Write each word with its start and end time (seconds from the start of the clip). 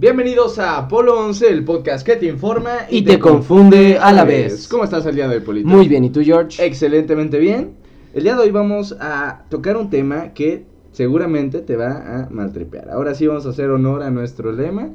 Bienvenidos 0.00 0.58
a 0.58 0.78
Apolo 0.78 1.20
11, 1.26 1.50
el 1.50 1.62
podcast 1.62 2.06
que 2.06 2.16
te 2.16 2.24
informa 2.24 2.86
Y 2.88 3.02
te 3.02 3.18
confunde 3.18 3.98
a 3.98 4.12
la 4.12 4.24
vez. 4.24 4.66
¿Cómo 4.66 4.82
estás 4.82 5.04
el 5.04 5.14
día 5.14 5.28
de 5.28 5.36
hoy, 5.36 5.42
Polito? 5.42 5.68
Muy 5.68 5.88
bien, 5.88 6.04
¿y 6.04 6.08
tú, 6.08 6.22
George? 6.22 6.64
Excelentemente 6.64 7.38
bien. 7.38 7.72
El 8.14 8.22
día 8.22 8.34
de 8.34 8.40
hoy 8.40 8.50
vamos 8.50 8.96
a 8.98 9.44
tocar 9.50 9.76
un 9.76 9.90
tema 9.90 10.32
que 10.32 10.64
seguramente 10.92 11.60
te 11.60 11.76
va 11.76 11.90
a 12.22 12.28
maltripear. 12.30 12.88
Ahora 12.88 13.14
sí 13.14 13.26
vamos 13.26 13.44
a 13.44 13.50
hacer 13.50 13.68
honor 13.68 14.02
a 14.02 14.10
nuestro 14.10 14.52
lema. 14.52 14.88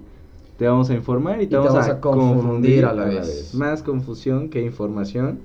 Te 0.57 0.67
vamos 0.67 0.89
a 0.89 0.95
informar 0.95 1.35
y 1.35 1.37
te, 1.41 1.43
Y 1.43 1.49
te 1.49 1.57
vamos, 1.57 1.87
a 1.87 2.01
confundir 2.01 2.83
a 2.85 2.93
la 2.93 3.05
vez. 3.05 3.53
Más 3.53 3.83
confusión 3.83 4.49
que 4.49 4.63
información. 4.63 5.37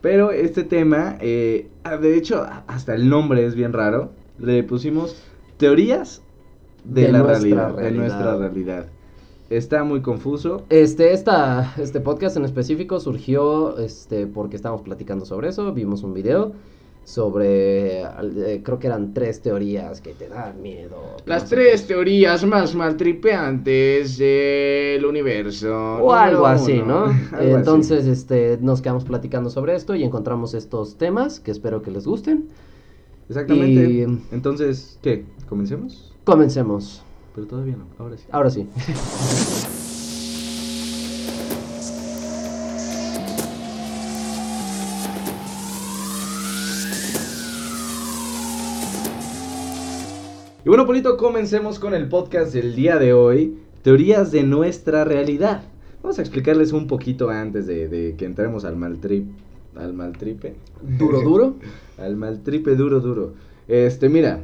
Pero 0.00 0.32
este 0.32 0.64
tema, 0.64 1.18
eh, 1.20 1.68
ah, 1.84 1.98
de 1.98 2.16
hecho, 2.16 2.44
hasta 2.66 2.96
el 2.96 3.08
nombre 3.08 3.46
es 3.46 3.54
bien 3.54 3.72
raro. 3.72 4.10
Le 4.40 4.64
pusimos 4.64 5.22
teorías 5.56 6.20
de, 6.88 7.02
De 7.02 7.12
la 7.12 7.18
nuestra 7.22 7.68
realidad, 7.70 7.76
de 7.76 7.90
nuestra 7.92 8.36
realidad. 8.36 8.86
Está 9.50 9.82
muy 9.84 10.02
confuso. 10.02 10.62
Este, 10.68 11.12
esta, 11.12 11.74
este 11.78 12.00
podcast 12.00 12.36
en 12.36 12.44
específico 12.44 13.00
surgió 13.00 13.78
este, 13.78 14.26
porque 14.26 14.56
estábamos 14.56 14.82
platicando 14.82 15.24
sobre 15.24 15.48
eso, 15.48 15.72
vimos 15.72 16.02
un 16.02 16.12
video 16.14 16.52
sobre, 17.04 18.02
eh, 18.02 18.60
creo 18.62 18.78
que 18.78 18.86
eran 18.86 19.14
tres 19.14 19.40
teorías 19.40 20.02
que 20.02 20.12
te 20.12 20.28
dan 20.28 20.60
miedo. 20.60 21.16
Las 21.24 21.44
no 21.44 21.48
sé 21.48 21.54
tres 21.56 21.80
qué. 21.82 21.88
teorías 21.94 22.44
más 22.44 22.74
maltripeantes 22.74 24.18
del 24.18 25.06
universo. 25.06 25.74
O 26.02 26.12
algo 26.12 26.46
así, 26.46 26.80
uno. 26.80 27.06
¿no? 27.06 27.38
Algo 27.38 27.56
Entonces, 27.56 28.06
este, 28.06 28.58
nos 28.60 28.82
quedamos 28.82 29.04
platicando 29.04 29.48
sobre 29.48 29.74
esto 29.74 29.94
y 29.94 30.02
encontramos 30.04 30.52
estos 30.52 30.98
temas 30.98 31.40
que 31.40 31.50
espero 31.50 31.80
que 31.80 31.90
les 31.90 32.06
gusten. 32.06 32.48
Exactamente. 33.30 33.84
y- 33.90 34.02
Entonces, 34.30 34.98
¿qué? 35.02 35.24
¿Comencemos? 35.48 36.12
Comencemos. 36.28 37.02
Pero 37.34 37.46
todavía 37.46 37.74
no, 37.74 37.86
ahora 37.98 38.18
sí. 38.18 38.24
Ahora 38.30 38.50
sí. 38.50 38.68
Y 50.64 50.68
bueno, 50.68 50.84
Polito, 50.84 51.16
comencemos 51.16 51.78
con 51.78 51.94
el 51.94 52.10
podcast 52.10 52.52
del 52.52 52.74
día 52.74 52.98
de 52.98 53.14
hoy. 53.14 53.56
Teorías 53.80 54.30
de 54.30 54.42
nuestra 54.42 55.04
realidad. 55.04 55.62
Vamos 56.02 56.18
a 56.18 56.20
explicarles 56.20 56.72
un 56.72 56.86
poquito 56.88 57.30
antes 57.30 57.66
de, 57.66 57.88
de 57.88 58.16
que 58.16 58.26
entremos 58.26 58.66
al 58.66 58.76
maltrip. 58.76 59.26
Al 59.76 59.94
maltripe. 59.94 60.56
Duro, 60.82 61.22
duro. 61.22 61.54
Al 61.96 62.16
maltripe 62.16 62.76
duro, 62.76 63.00
duro. 63.00 63.32
Este, 63.66 64.10
mira. 64.10 64.42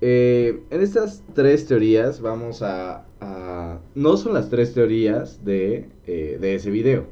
Eh, 0.00 0.62
en 0.70 0.80
estas 0.80 1.22
tres 1.34 1.66
teorías 1.66 2.20
vamos 2.20 2.62
a, 2.62 3.04
a- 3.20 3.78
No 3.94 4.16
son 4.16 4.34
las 4.34 4.48
tres 4.48 4.72
teorías 4.74 5.44
de, 5.44 5.88
eh, 6.06 6.38
de 6.40 6.54
ese 6.54 6.70
video. 6.70 7.04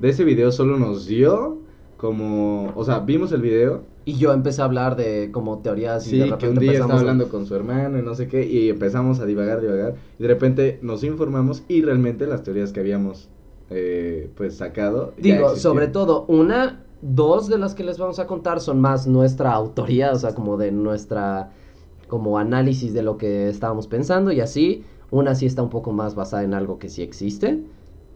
De 0.00 0.08
ese 0.08 0.24
video 0.24 0.50
solo 0.52 0.78
nos 0.78 1.06
dio 1.06 1.58
como... 1.96 2.72
O 2.76 2.84
sea, 2.84 3.00
vimos 3.00 3.30
el 3.32 3.42
video. 3.42 3.82
Y 4.06 4.14
yo 4.14 4.32
empecé 4.32 4.62
a 4.62 4.64
hablar 4.64 4.96
de 4.96 5.30
como 5.30 5.58
teorías 5.58 6.06
y 6.06 6.10
Sí, 6.10 6.18
de 6.18 6.24
que 6.24 6.30
repente 6.30 6.48
un 6.54 6.58
día 6.60 6.70
empezamos 6.72 6.90
estaba 6.90 6.98
a- 6.98 7.00
hablando 7.02 7.28
con 7.28 7.46
su 7.46 7.54
hermano 7.54 7.98
y 7.98 8.02
no 8.02 8.14
sé 8.14 8.26
qué. 8.28 8.46
Y 8.46 8.70
empezamos 8.70 9.20
a 9.20 9.26
divagar, 9.26 9.60
divagar. 9.60 9.94
Y 10.18 10.22
de 10.22 10.28
repente 10.28 10.78
nos 10.82 11.04
informamos 11.04 11.62
y 11.68 11.82
realmente 11.82 12.26
las 12.26 12.42
teorías 12.42 12.72
que 12.72 12.80
habíamos 12.80 13.28
eh, 13.68 14.30
pues 14.36 14.56
sacado... 14.56 15.12
Digo, 15.18 15.54
sobre 15.56 15.86
todo, 15.88 16.24
una, 16.26 16.82
dos 17.02 17.48
de 17.48 17.58
las 17.58 17.74
que 17.74 17.84
les 17.84 17.98
vamos 17.98 18.18
a 18.18 18.26
contar 18.26 18.60
son 18.60 18.80
más 18.80 19.06
nuestra 19.06 19.52
autoría, 19.52 20.10
o 20.12 20.16
sea, 20.18 20.34
como 20.34 20.56
de 20.56 20.72
nuestra, 20.72 21.52
como 22.10 22.38
análisis 22.38 22.92
de 22.92 23.02
lo 23.02 23.16
que 23.18 23.48
estábamos 23.48 23.86
pensando 23.88 24.32
y 24.32 24.40
así. 24.42 24.84
Una 25.10 25.34
sí 25.36 25.46
está 25.46 25.62
un 25.62 25.70
poco 25.70 25.92
más 25.92 26.14
basada 26.16 26.44
en 26.44 26.54
algo 26.54 26.78
que 26.78 26.88
sí 26.90 27.02
existe, 27.02 27.64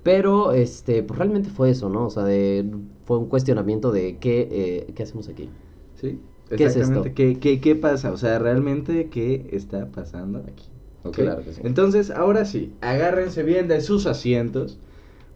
pero, 0.02 0.52
este, 0.52 1.02
pues 1.02 1.18
realmente 1.18 1.50
fue 1.50 1.70
eso, 1.70 1.88
¿no? 1.88 2.06
O 2.06 2.10
sea, 2.10 2.24
de, 2.24 2.70
fue 3.04 3.18
un 3.18 3.28
cuestionamiento 3.28 3.92
de 3.92 4.18
qué, 4.18 4.48
eh, 4.50 4.92
qué 4.94 5.02
hacemos 5.04 5.28
aquí. 5.28 5.56
Sí, 5.94 6.20
¿Qué 6.54 6.66
es 6.66 6.76
exactamente. 6.76 7.08
esto? 7.10 7.14
¿Qué, 7.14 7.38
qué, 7.40 7.60
qué 7.60 7.76
pasa? 7.76 8.12
O 8.12 8.16
sea, 8.16 8.38
realmente, 8.38 9.08
¿qué 9.10 9.48
está 9.52 9.90
pasando 9.92 10.40
aquí? 10.40 10.70
Claro 11.12 11.44
que 11.44 11.52
sí. 11.52 11.60
Entonces, 11.64 12.10
ahora 12.10 12.44
sí, 12.44 12.76
agárrense 12.80 13.42
bien 13.42 13.68
de 13.68 13.80
sus 13.80 14.06
asientos. 14.06 14.80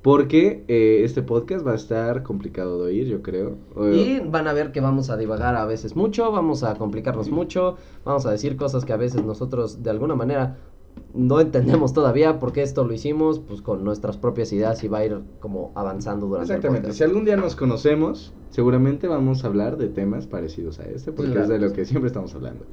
Porque 0.08 0.64
eh, 0.68 1.02
este 1.04 1.20
podcast 1.20 1.66
va 1.66 1.72
a 1.72 1.74
estar 1.74 2.22
complicado 2.22 2.78
de 2.82 2.86
oír, 2.86 3.06
yo 3.08 3.20
creo. 3.20 3.58
Y 3.92 4.20
van 4.20 4.48
a 4.48 4.54
ver 4.54 4.72
que 4.72 4.80
vamos 4.80 5.10
a 5.10 5.18
divagar 5.18 5.54
a 5.54 5.66
veces 5.66 5.96
mucho, 5.96 6.32
vamos 6.32 6.62
a 6.62 6.76
complicarnos 6.76 7.28
mucho, 7.28 7.76
vamos 8.06 8.24
a 8.24 8.30
decir 8.30 8.56
cosas 8.56 8.86
que 8.86 8.94
a 8.94 8.96
veces 8.96 9.22
nosotros 9.22 9.82
de 9.82 9.90
alguna 9.90 10.14
manera 10.14 10.56
no 11.12 11.40
entendemos 11.42 11.92
todavía 11.92 12.38
porque 12.38 12.62
esto 12.62 12.86
lo 12.86 12.94
hicimos 12.94 13.38
pues 13.40 13.60
con 13.60 13.84
nuestras 13.84 14.16
propias 14.16 14.50
ideas 14.54 14.82
y 14.82 14.88
va 14.88 15.00
a 15.00 15.04
ir 15.04 15.20
como 15.40 15.72
avanzando 15.74 16.24
durante 16.26 16.54
Exactamente. 16.54 16.86
el 16.86 16.92
podcast. 16.92 16.98
Si 16.98 17.04
algún 17.04 17.26
día 17.26 17.36
nos 17.36 17.54
conocemos, 17.54 18.32
seguramente 18.48 19.08
vamos 19.08 19.44
a 19.44 19.48
hablar 19.48 19.76
de 19.76 19.88
temas 19.88 20.26
parecidos 20.26 20.80
a 20.80 20.84
este, 20.84 21.12
porque 21.12 21.32
Claro. 21.32 21.42
es 21.42 21.48
de 21.50 21.58
lo 21.58 21.74
que 21.74 21.84
siempre 21.84 22.06
estamos 22.06 22.34
hablando. 22.34 22.64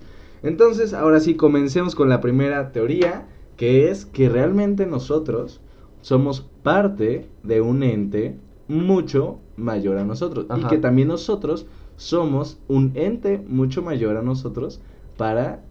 Entonces, 0.41 0.93
ahora 0.93 1.19
sí, 1.19 1.35
comencemos 1.35 1.95
con 1.95 2.07
la 2.07 2.21
primera 2.21 2.71
teoría, 2.71 3.27
que 3.57 3.89
es 3.91 4.05
que 4.05 4.29
realmente 4.29 4.85
nosotros 4.85 5.59
somos 6.05 6.45
parte 6.61 7.27
de 7.41 7.61
un 7.61 7.81
ente 7.81 8.37
mucho 8.67 9.39
mayor 9.55 9.97
a 9.97 10.03
nosotros. 10.03 10.45
Y 10.55 10.59
Ajá. 10.59 10.67
que 10.69 10.77
también 10.77 11.07
nosotros 11.07 11.65
somos 11.95 12.59
un 12.67 12.91
ente 12.93 13.43
mucho 13.47 13.81
mayor 13.81 14.15
a 14.15 14.21
nosotros 14.21 14.81
para 15.17 15.63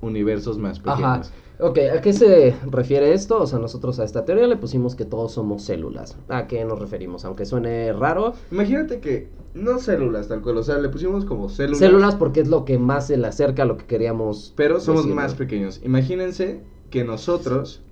universos 0.00 0.58
más 0.58 0.80
Ajá. 0.84 0.94
pequeños. 0.94 1.32
Ok, 1.58 1.78
¿a 1.92 2.00
qué 2.00 2.12
se 2.12 2.54
refiere 2.70 3.14
esto? 3.14 3.40
O 3.42 3.48
sea, 3.48 3.58
nosotros 3.58 3.98
a 3.98 4.04
esta 4.04 4.24
teoría 4.24 4.46
le 4.46 4.56
pusimos 4.56 4.94
que 4.94 5.04
todos 5.04 5.32
somos 5.32 5.64
células. 5.64 6.16
¿A 6.28 6.46
qué 6.46 6.64
nos 6.64 6.78
referimos? 6.78 7.24
Aunque 7.24 7.44
suene 7.44 7.92
raro, 7.92 8.34
Imagínate 8.52 9.00
que 9.00 9.28
no 9.54 9.80
células 9.80 10.28
tal 10.28 10.40
cual, 10.40 10.58
o 10.58 10.62
sea, 10.62 10.78
le 10.78 10.88
pusimos 10.88 11.24
como 11.24 11.48
células. 11.48 11.78
células 11.80 12.14
porque 12.14 12.40
es 12.42 12.48
lo 12.48 12.64
que 12.64 12.78
más 12.78 13.08
se 13.08 13.16
le 13.16 13.26
acerca 13.26 13.64
a 13.64 13.66
lo 13.66 13.76
que 13.76 13.86
queríamos. 13.86 14.52
Pero 14.54 14.78
somos 14.78 15.04
más 15.08 15.34
pequeños. 15.34 15.80
Imagínense 15.84 16.60
que 16.90 17.02
nosotros, 17.02 17.82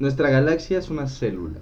nuestra 0.00 0.30
galaxia 0.30 0.78
es 0.78 0.90
una 0.90 1.06
célula. 1.06 1.60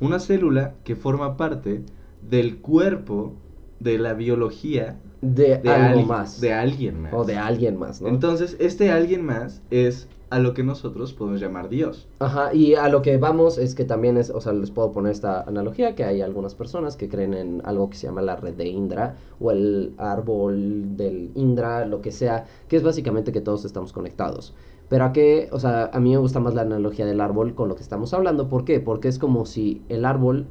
Una 0.00 0.20
célula 0.20 0.74
que 0.84 0.96
forma 0.96 1.36
parte 1.36 1.82
del 2.28 2.58
cuerpo 2.58 3.34
de 3.80 3.98
la 3.98 4.14
biología 4.14 4.98
De, 5.20 5.58
de, 5.58 5.68
algo 5.70 5.88
alguien- 5.88 6.06
más. 6.08 6.40
de 6.40 6.52
alguien 6.52 7.02
más. 7.02 7.12
o 7.14 7.24
de 7.24 7.36
alguien 7.36 7.76
más, 7.78 8.00
¿no? 8.00 8.08
Entonces, 8.08 8.56
este 8.60 8.90
alguien 8.90 9.24
más 9.24 9.60
es 9.70 10.08
a 10.30 10.38
lo 10.38 10.52
que 10.52 10.62
nosotros 10.62 11.14
podemos 11.14 11.40
llamar 11.40 11.68
Dios. 11.70 12.06
Ajá, 12.18 12.52
y 12.52 12.74
a 12.74 12.88
lo 12.88 13.00
que 13.02 13.16
vamos 13.16 13.56
es 13.56 13.74
que 13.74 13.84
también 13.84 14.18
es, 14.18 14.28
o 14.30 14.40
sea, 14.42 14.52
les 14.52 14.70
puedo 14.70 14.92
poner 14.92 15.12
esta 15.12 15.40
analogía, 15.42 15.94
que 15.94 16.04
hay 16.04 16.20
algunas 16.20 16.54
personas 16.54 16.96
que 16.96 17.08
creen 17.08 17.32
en 17.34 17.62
algo 17.64 17.88
que 17.88 17.96
se 17.96 18.06
llama 18.08 18.20
la 18.20 18.36
red 18.36 18.52
de 18.54 18.66
Indra, 18.68 19.16
o 19.40 19.50
el 19.50 19.94
árbol 19.96 20.96
del 20.96 21.30
Indra, 21.34 21.86
lo 21.86 22.02
que 22.02 22.12
sea, 22.12 22.44
que 22.68 22.76
es 22.76 22.82
básicamente 22.82 23.32
que 23.32 23.40
todos 23.40 23.64
estamos 23.64 23.92
conectados. 23.92 24.54
Pero 24.88 25.04
a 25.04 25.12
qué, 25.12 25.48
o 25.52 25.60
sea, 25.60 25.90
a 25.92 26.00
mí 26.00 26.10
me 26.10 26.16
gusta 26.16 26.40
más 26.40 26.54
la 26.54 26.62
analogía 26.62 27.04
del 27.04 27.20
árbol 27.20 27.54
con 27.54 27.68
lo 27.68 27.74
que 27.74 27.82
estamos 27.82 28.14
hablando, 28.14 28.48
¿por 28.48 28.64
qué? 28.64 28.80
Porque 28.80 29.08
es 29.08 29.18
como 29.18 29.44
si 29.44 29.82
el 29.88 30.04
árbol, 30.04 30.46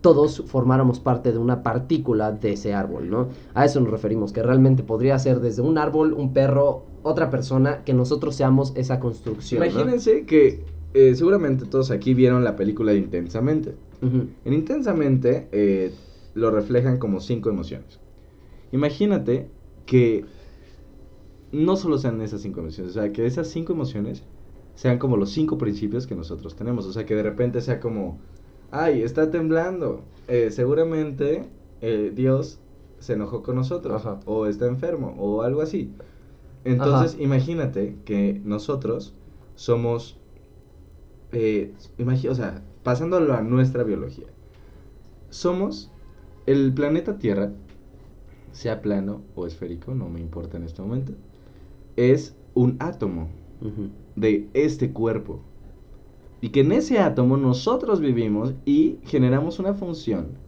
todos 0.00 0.44
formáramos 0.46 1.00
parte 1.00 1.32
de 1.32 1.38
una 1.38 1.62
partícula 1.62 2.32
de 2.32 2.52
ese 2.52 2.72
árbol, 2.72 3.10
¿no? 3.10 3.28
A 3.52 3.64
eso 3.64 3.80
nos 3.80 3.90
referimos, 3.90 4.32
que 4.32 4.42
realmente 4.42 4.82
podría 4.82 5.18
ser 5.18 5.40
desde 5.40 5.62
un 5.62 5.76
árbol, 5.76 6.12
un 6.12 6.32
perro, 6.32 6.84
otra 7.02 7.30
persona, 7.30 7.82
que 7.84 7.92
nosotros 7.92 8.36
seamos 8.36 8.72
esa 8.76 9.00
construcción. 9.00 9.60
¿no? 9.60 9.66
Imagínense 9.66 10.24
que 10.24 10.64
eh, 10.94 11.14
seguramente 11.14 11.66
todos 11.66 11.90
aquí 11.90 12.14
vieron 12.14 12.44
la 12.44 12.56
película 12.56 12.92
de 12.92 12.98
Intensamente. 12.98 13.74
En 14.02 14.52
Intensamente 14.54 15.48
eh, 15.52 15.92
lo 16.34 16.50
reflejan 16.50 16.98
como 16.98 17.20
cinco 17.20 17.50
emociones. 17.50 18.00
Imagínate 18.72 19.50
que 19.84 20.24
no 21.52 21.76
solo 21.76 21.98
sean 21.98 22.20
esas 22.20 22.42
cinco 22.42 22.60
emociones, 22.60 22.96
o 22.96 23.00
sea, 23.00 23.12
que 23.12 23.26
esas 23.26 23.48
cinco 23.48 23.72
emociones 23.72 24.22
sean 24.74 24.98
como 24.98 25.16
los 25.16 25.30
cinco 25.30 25.58
principios 25.58 26.06
que 26.06 26.14
nosotros 26.14 26.56
tenemos. 26.56 26.86
O 26.86 26.92
sea, 26.92 27.04
que 27.04 27.14
de 27.14 27.22
repente 27.22 27.60
sea 27.60 27.80
como, 27.80 28.18
ay, 28.70 29.02
está 29.02 29.30
temblando. 29.30 30.02
Eh, 30.28 30.50
seguramente 30.50 31.44
eh, 31.80 32.12
Dios 32.14 32.60
se 32.98 33.14
enojó 33.14 33.42
con 33.42 33.56
nosotros, 33.56 34.06
Ajá. 34.06 34.20
o 34.26 34.46
está 34.46 34.66
enfermo, 34.66 35.14
o 35.18 35.42
algo 35.42 35.60
así. 35.60 35.92
Entonces, 36.64 37.14
Ajá. 37.14 37.22
imagínate 37.22 37.96
que 38.04 38.40
nosotros 38.44 39.14
somos, 39.54 40.18
eh, 41.32 41.74
o 42.28 42.34
sea, 42.34 42.62
pasándolo 42.82 43.34
a 43.34 43.42
nuestra 43.42 43.82
biología, 43.82 44.26
somos 45.30 45.90
el 46.46 46.72
planeta 46.72 47.18
Tierra, 47.18 47.52
sea 48.52 48.82
plano 48.82 49.22
o 49.34 49.46
esférico, 49.46 49.94
no 49.94 50.08
me 50.08 50.20
importa 50.20 50.56
en 50.56 50.64
este 50.64 50.82
momento, 50.82 51.12
es 51.96 52.36
un 52.54 52.76
átomo 52.78 53.28
de 54.16 54.48
este 54.54 54.92
cuerpo. 54.92 55.40
Y 56.40 56.50
que 56.50 56.60
en 56.60 56.72
ese 56.72 56.98
átomo 56.98 57.36
nosotros 57.36 58.00
vivimos 58.00 58.54
y 58.64 58.98
generamos 59.04 59.58
una 59.58 59.74
función 59.74 60.38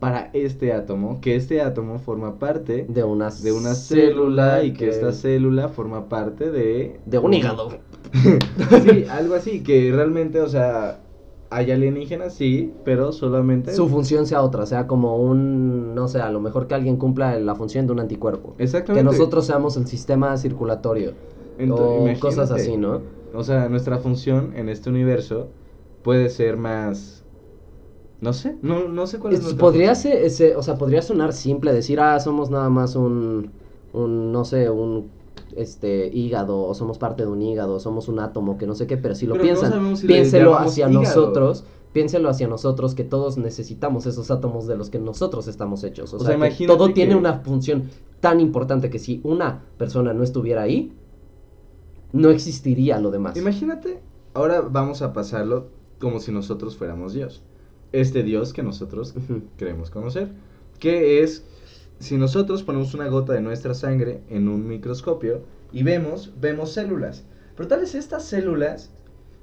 para 0.00 0.30
este 0.34 0.72
átomo, 0.72 1.20
que 1.20 1.36
este 1.36 1.62
átomo 1.62 1.98
forma 1.98 2.38
parte 2.38 2.84
De 2.88 3.02
una, 3.02 3.30
de 3.30 3.52
una 3.52 3.74
célula 3.74 4.62
y 4.62 4.72
que 4.72 4.88
esta 4.88 5.12
célula 5.12 5.68
forma 5.68 6.08
parte 6.08 6.50
de... 6.50 7.00
De 7.06 7.18
un 7.18 7.32
hígado. 7.32 7.70
sí, 8.84 9.04
algo 9.08 9.34
así, 9.34 9.62
que 9.62 9.90
realmente, 9.92 10.40
o 10.40 10.48
sea, 10.48 11.00
hay 11.50 11.70
alienígenas, 11.70 12.34
sí, 12.34 12.80
pero 12.84 13.12
solamente... 13.12 13.72
Su 13.74 13.88
función 13.88 14.26
sea 14.26 14.42
otra, 14.42 14.66
sea 14.66 14.86
como 14.86 15.16
un, 15.16 15.94
no 15.94 16.08
sé, 16.08 16.20
a 16.20 16.30
lo 16.30 16.40
mejor 16.40 16.66
que 16.66 16.74
alguien 16.74 16.96
cumpla 16.96 17.38
la 17.38 17.54
función 17.54 17.86
de 17.86 17.92
un 17.92 18.00
anticuerpo. 18.00 18.54
Exactamente. 18.58 19.10
Que 19.10 19.16
nosotros 19.18 19.46
seamos 19.46 19.76
el 19.76 19.86
sistema 19.86 20.36
circulatorio. 20.36 21.14
Ento- 21.58 22.16
o 22.16 22.20
cosas 22.20 22.50
así, 22.50 22.76
¿no? 22.76 23.02
O 23.32 23.42
sea, 23.42 23.68
nuestra 23.68 23.98
función 23.98 24.52
en 24.56 24.68
este 24.68 24.90
universo 24.90 25.52
puede 26.02 26.28
ser 26.30 26.56
más... 26.56 27.24
No 28.20 28.32
sé, 28.32 28.56
no, 28.62 28.88
no 28.88 29.06
sé 29.06 29.18
cuál 29.18 29.34
es 29.34 29.44
Es- 29.44 29.54
podría 29.54 29.94
ser, 29.94 30.16
ese- 30.24 30.56
o 30.56 30.62
sea, 30.62 30.76
podría 30.78 31.02
sonar 31.02 31.32
simple 31.34 31.72
decir, 31.72 32.00
ah, 32.00 32.18
somos 32.18 32.48
nada 32.50 32.70
más 32.70 32.96
un, 32.96 33.52
un, 33.92 34.32
no 34.32 34.44
sé, 34.46 34.70
un, 34.70 35.15
este, 35.54 36.08
hígado, 36.08 36.64
o 36.64 36.74
somos 36.74 36.98
parte 36.98 37.24
de 37.24 37.28
un 37.30 37.42
hígado, 37.42 37.78
somos 37.80 38.08
un 38.08 38.18
átomo, 38.20 38.58
que 38.58 38.66
no 38.66 38.74
sé 38.74 38.86
qué, 38.86 38.96
pero 38.96 39.14
si 39.14 39.26
lo 39.26 39.34
Pero 39.34 39.44
piensan, 39.44 39.96
si 39.96 40.06
piénselo 40.06 40.56
hacia 40.56 40.88
hígado. 40.88 41.04
nosotros, 41.04 41.64
piénselo 41.92 42.28
hacia 42.28 42.48
nosotros, 42.48 42.94
que 42.94 43.04
todos 43.04 43.38
necesitamos 43.38 44.06
esos 44.06 44.30
átomos 44.30 44.66
de 44.66 44.76
los 44.76 44.90
que 44.90 44.98
nosotros 44.98 45.46
estamos 45.48 45.84
hechos. 45.84 46.12
O, 46.12 46.16
O 46.16 46.18
sea, 46.20 46.28
sea, 46.28 46.34
que 46.36 46.46
imagínate 46.46 46.78
todo 46.78 46.92
tiene 46.92 47.14
una 47.16 47.40
función 47.40 47.84
tan 48.20 48.40
importante 48.40 48.90
que 48.90 48.98
si 48.98 49.20
una 49.24 49.62
persona 49.78 50.12
no 50.12 50.22
estuviera 50.22 50.62
ahí, 50.62 50.92
no 52.12 52.30
existiría 52.30 52.98
lo 52.98 53.10
demás. 53.10 53.36
Imagínate, 53.36 54.00
ahora 54.34 54.60
vamos 54.62 55.02
a 55.02 55.12
pasarlo 55.12 55.68
como 55.98 56.20
si 56.20 56.32
nosotros 56.32 56.76
fuéramos 56.76 57.12
Dios. 57.14 57.42
Este 57.92 58.22
Dios 58.22 58.52
que 58.52 58.62
nosotros 58.62 59.14
queremos 59.56 59.90
conocer. 59.90 60.30
Que 60.78 61.22
es, 61.22 61.44
si 61.98 62.16
nosotros 62.16 62.62
ponemos 62.62 62.94
una 62.94 63.08
gota 63.08 63.32
de 63.32 63.40
nuestra 63.40 63.74
sangre 63.74 64.20
en 64.28 64.48
un 64.48 64.66
microscopio 64.66 65.42
y 65.72 65.82
vemos, 65.82 66.32
vemos 66.40 66.72
células. 66.72 67.24
Pero 67.56 67.68
tal 67.68 67.80
vez 67.80 67.94
estas 67.94 68.24
células, 68.24 68.90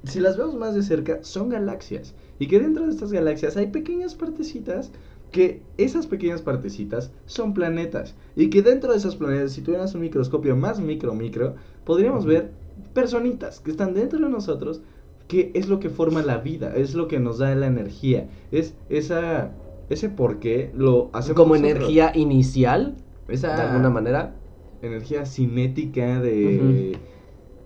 si 0.04 0.20
las 0.20 0.36
vemos 0.36 0.54
más 0.54 0.74
de 0.74 0.82
cerca, 0.82 1.18
son 1.22 1.48
galaxias. 1.48 2.14
Y 2.38 2.46
que 2.46 2.60
dentro 2.60 2.84
de 2.86 2.92
estas 2.92 3.12
galaxias 3.12 3.56
hay 3.56 3.68
pequeñas 3.68 4.14
partecitas 4.14 4.90
que 5.32 5.62
esas 5.78 6.06
pequeñas 6.06 6.42
partecitas 6.42 7.10
son 7.26 7.54
planetas. 7.54 8.14
Y 8.36 8.50
que 8.50 8.62
dentro 8.62 8.92
de 8.92 8.98
esas 8.98 9.16
planetas, 9.16 9.52
si 9.52 9.62
tuvieras 9.62 9.94
un 9.94 10.02
microscopio 10.02 10.54
más 10.54 10.78
micro, 10.78 11.12
micro, 11.12 11.56
podríamos 11.84 12.24
ver 12.24 12.52
personitas 12.92 13.58
que 13.58 13.72
están 13.72 13.94
dentro 13.94 14.20
de 14.20 14.28
nosotros, 14.28 14.80
que 15.26 15.50
es 15.54 15.68
lo 15.68 15.80
que 15.80 15.90
forma 15.90 16.22
la 16.22 16.38
vida, 16.38 16.74
es 16.76 16.94
lo 16.94 17.08
que 17.08 17.18
nos 17.18 17.38
da 17.38 17.54
la 17.54 17.66
energía, 17.66 18.28
es 18.52 18.74
esa, 18.88 19.52
ese 19.94 20.08
por 20.10 20.38
qué 20.38 20.70
lo 20.74 21.10
hacemos 21.12 21.36
Como 21.36 21.54
nosotros. 21.54 21.76
energía 21.76 22.12
inicial, 22.14 22.96
esa 23.28 23.56
de 23.56 23.62
alguna 23.62 23.90
manera. 23.90 24.34
energía 24.82 25.24
cinética 25.24 26.20
de 26.20 26.98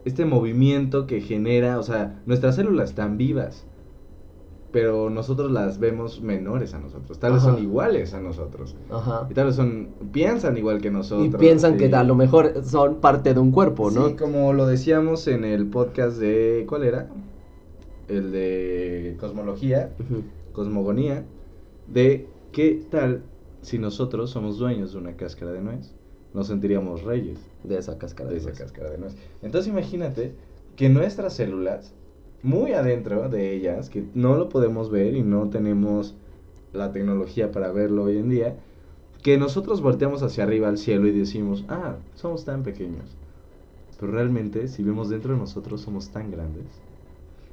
este 0.04 0.24
movimiento 0.24 1.06
que 1.06 1.20
genera, 1.20 1.78
o 1.78 1.82
sea, 1.82 2.22
nuestras 2.26 2.54
células 2.54 2.90
están 2.90 3.18
vivas, 3.18 3.66
pero 4.70 5.10
nosotros 5.10 5.50
las 5.50 5.78
vemos 5.80 6.20
menores 6.20 6.74
a 6.74 6.78
nosotros, 6.78 7.18
tal 7.18 7.32
vez 7.32 7.42
Ajá. 7.42 7.52
son 7.54 7.62
iguales 7.62 8.14
a 8.14 8.20
nosotros, 8.20 8.76
Ajá. 8.90 9.26
y 9.30 9.34
tal 9.34 9.46
vez 9.46 9.56
son, 9.56 9.88
piensan 10.12 10.56
igual 10.56 10.80
que 10.80 10.90
nosotros. 10.90 11.26
Y 11.26 11.30
piensan 11.30 11.72
sí. 11.72 11.88
que 11.88 11.96
a 11.96 12.04
lo 12.04 12.14
mejor 12.14 12.62
son 12.64 12.96
parte 12.96 13.34
de 13.34 13.40
un 13.40 13.50
cuerpo, 13.50 13.90
¿no? 13.90 14.08
Sí, 14.08 14.14
como 14.14 14.52
lo 14.52 14.66
decíamos 14.66 15.26
en 15.26 15.44
el 15.44 15.66
podcast 15.66 16.18
de, 16.18 16.64
¿cuál 16.68 16.84
era? 16.84 17.08
El 18.08 18.30
de 18.30 19.16
cosmología, 19.18 19.90
cosmogonía, 20.52 21.24
de 21.92 22.26
qué 22.52 22.82
tal 22.90 23.22
si 23.62 23.78
nosotros 23.78 24.30
somos 24.30 24.58
dueños 24.58 24.92
de 24.92 24.98
una 24.98 25.16
cáscara 25.16 25.52
de 25.52 25.60
nuez, 25.60 25.94
nos 26.34 26.46
sentiríamos 26.48 27.02
reyes 27.02 27.38
De 27.64 27.78
esa 27.78 27.98
cáscara 27.98 28.30
de 28.30 28.36
de 28.36 28.38
esa 28.38 28.50
nuez. 28.50 28.58
cáscara 28.58 28.90
de 28.90 28.98
nuez. 28.98 29.16
Entonces 29.42 29.70
imagínate 29.70 30.34
que 30.76 30.88
nuestras 30.88 31.34
células, 31.34 31.94
muy 32.42 32.72
adentro 32.72 33.28
de 33.28 33.52
ellas, 33.54 33.90
que 33.90 34.04
no 34.14 34.36
lo 34.36 34.48
podemos 34.48 34.90
ver 34.90 35.14
y 35.14 35.22
no 35.22 35.48
tenemos 35.50 36.14
la 36.72 36.92
tecnología 36.92 37.50
para 37.50 37.72
verlo 37.72 38.04
hoy 38.04 38.18
en 38.18 38.28
día, 38.28 38.56
que 39.22 39.38
nosotros 39.38 39.80
volteamos 39.80 40.22
hacia 40.22 40.44
arriba 40.44 40.68
al 40.68 40.78
cielo 40.78 41.08
y 41.08 41.12
decimos, 41.12 41.64
ah, 41.68 41.96
somos 42.14 42.44
tan 42.44 42.62
pequeños. 42.62 43.16
Pero 43.98 44.12
realmente, 44.12 44.68
si 44.68 44.82
vemos 44.84 45.08
dentro 45.08 45.32
de 45.32 45.40
nosotros, 45.40 45.80
somos 45.80 46.10
tan 46.10 46.30
grandes. 46.30 46.82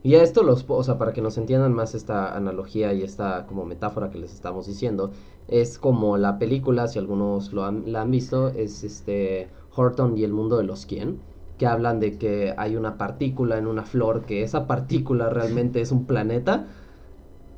Y 0.06 0.14
a 0.14 0.22
esto 0.22 0.44
los, 0.44 0.66
o 0.68 0.84
sea, 0.84 1.00
para 1.00 1.14
que 1.14 1.22
nos 1.24 1.36
entiendan 1.40 1.74
más 1.74 1.96
esta 1.96 2.36
analogía 2.38 2.94
y 2.94 3.02
esta 3.02 3.48
como 3.48 3.66
metáfora 3.66 4.12
que 4.12 4.20
les 4.20 4.36
estamos 4.36 4.68
diciendo, 4.68 5.10
es 5.48 5.80
como 5.80 6.18
la 6.18 6.38
película, 6.38 6.88
si 6.88 7.00
algunos 7.00 7.54
lo 7.54 7.66
han, 7.66 7.92
la 7.92 8.02
han 8.02 8.12
visto, 8.12 8.50
es 8.50 8.84
este 8.84 9.50
Horton 9.76 10.16
y 10.16 10.24
el 10.24 10.32
mundo 10.32 10.58
de 10.58 10.64
los 10.64 10.86
quién, 10.86 11.22
que 11.58 11.66
hablan 11.66 12.00
de 12.00 12.20
que 12.20 12.54
hay 12.56 12.76
una 12.76 13.00
partícula 13.00 13.58
en 13.58 13.66
una 13.66 13.84
flor, 13.84 14.26
que 14.26 14.44
esa 14.44 14.68
partícula 14.68 15.32
realmente 15.32 15.82
es 15.82 15.92
un 15.92 16.06
planeta, 16.06 16.68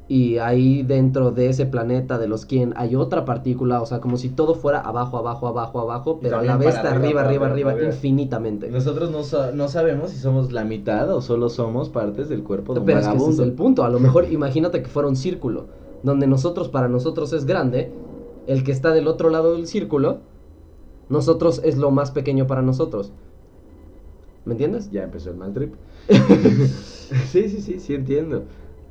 y 0.09 0.37
ahí 0.37 0.83
dentro 0.83 1.31
de 1.31 1.49
ese 1.49 1.65
planeta 1.65 2.17
de 2.17 2.27
los 2.27 2.45
quién 2.45 2.73
hay 2.77 2.95
otra 2.95 3.25
partícula, 3.25 3.81
o 3.81 3.85
sea, 3.85 3.99
como 3.99 4.17
si 4.17 4.29
todo 4.29 4.55
fuera 4.55 4.79
abajo, 4.79 5.17
abajo, 5.17 5.47
abajo, 5.47 5.81
abajo, 5.81 6.19
pero 6.21 6.39
a 6.39 6.43
la 6.43 6.57
vez 6.57 6.75
está 6.75 6.91
arriba, 6.91 7.21
arriba, 7.21 7.47
arriba, 7.47 7.75
infinitamente. 7.83 8.69
Nosotros 8.69 9.11
no, 9.11 9.23
sa- 9.23 9.51
no 9.51 9.67
sabemos 9.67 10.11
si 10.11 10.17
somos 10.19 10.51
la 10.53 10.63
mitad 10.63 11.11
o 11.13 11.21
solo 11.21 11.49
somos 11.49 11.89
partes 11.89 12.29
del 12.29 12.43
cuerpo 12.43 12.73
de 12.73 12.79
un 12.79 12.85
Pero 12.85 12.99
es 12.99 13.07
que 13.07 13.17
ese 13.17 13.31
es 13.31 13.39
el 13.39 13.51
punto. 13.53 13.83
A 13.83 13.89
lo 13.89 13.99
mejor 13.99 14.31
imagínate 14.31 14.81
que 14.81 14.87
fuera 14.87 15.09
un 15.09 15.15
círculo, 15.17 15.67
donde 16.03 16.25
nosotros, 16.27 16.69
para 16.69 16.87
nosotros 16.87 17.33
es 17.33 17.45
grande, 17.45 17.91
el 18.45 18.63
que 18.63 18.71
está 18.71 18.91
del 18.91 19.07
otro 19.07 19.29
lado 19.29 19.55
del 19.55 19.67
círculo, 19.67 20.19
nosotros 21.09 21.61
es 21.63 21.77
lo 21.77 21.91
más 21.91 22.11
pequeño 22.11 22.47
para 22.47 22.61
nosotros. 22.61 23.11
¿Me 24.45 24.53
entiendes? 24.53 24.89
Ya 24.91 25.03
empezó 25.03 25.29
el 25.29 25.37
mal 25.37 25.53
trip. 25.53 25.73
sí, 27.31 27.49
sí, 27.49 27.61
sí, 27.61 27.79
sí 27.79 27.93
entiendo. 27.93 28.45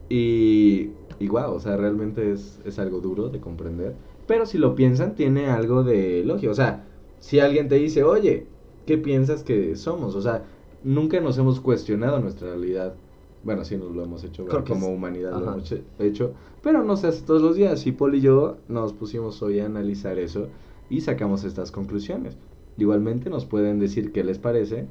Y, 0.09 0.93
y 1.19 1.29
wow, 1.29 1.53
o 1.55 1.61
sea, 1.61 1.77
realmente 1.77 2.33
es, 2.33 2.61
es 2.65 2.79
algo 2.79 3.01
duro 3.01 3.29
de 3.31 3.41
comprender. 3.41 3.99
Pero 4.27 4.47
si 4.47 4.59
lo 4.59 4.75
piensan, 4.75 5.15
tiene 5.15 5.47
algo 5.49 5.83
de 5.85 6.25
lógica. 6.25 6.51
O 6.53 6.55
sea, 6.55 6.89
si 7.19 7.41
alguien 7.41 7.69
te 7.69 7.77
dice, 7.77 8.03
oye, 8.05 8.53
¿qué 8.85 8.99
piensas 8.99 9.43
que 9.45 9.77
somos? 9.77 10.15
O 10.15 10.23
sea, 10.23 10.45
nunca 10.83 11.21
nos 11.21 11.39
hemos 11.39 11.61
cuestionado 11.61 12.21
nuestra 12.21 12.49
realidad. 12.49 13.01
Bueno, 13.43 13.65
sí 13.65 13.77
nos 13.77 13.95
lo 13.95 14.03
hemos 14.05 14.25
hecho, 14.25 14.45
como 14.65 14.89
es- 14.89 14.93
humanidad 14.93 15.33
lo 15.35 15.47
hemos 15.47 15.71
he- 15.73 15.85
hecho. 15.99 16.35
Pero 16.61 16.83
no 16.85 16.97
se 16.97 17.07
hace 17.09 17.23
todos 17.25 17.43
los 17.43 17.57
días. 17.57 17.87
Y 17.87 17.93
Paul 17.93 18.17
y 18.17 18.21
yo 18.21 18.59
nos 18.69 18.93
pusimos 18.93 19.41
hoy 19.43 19.61
a 19.61 19.67
analizar 19.67 20.19
eso 20.19 20.51
y 20.89 21.01
sacamos 21.03 21.45
estas 21.45 21.71
conclusiones. 21.73 22.39
Igualmente 22.77 23.31
nos 23.31 23.47
pueden 23.47 23.79
decir 23.79 24.13
qué 24.13 24.25
les 24.25 24.39
parece 24.39 24.89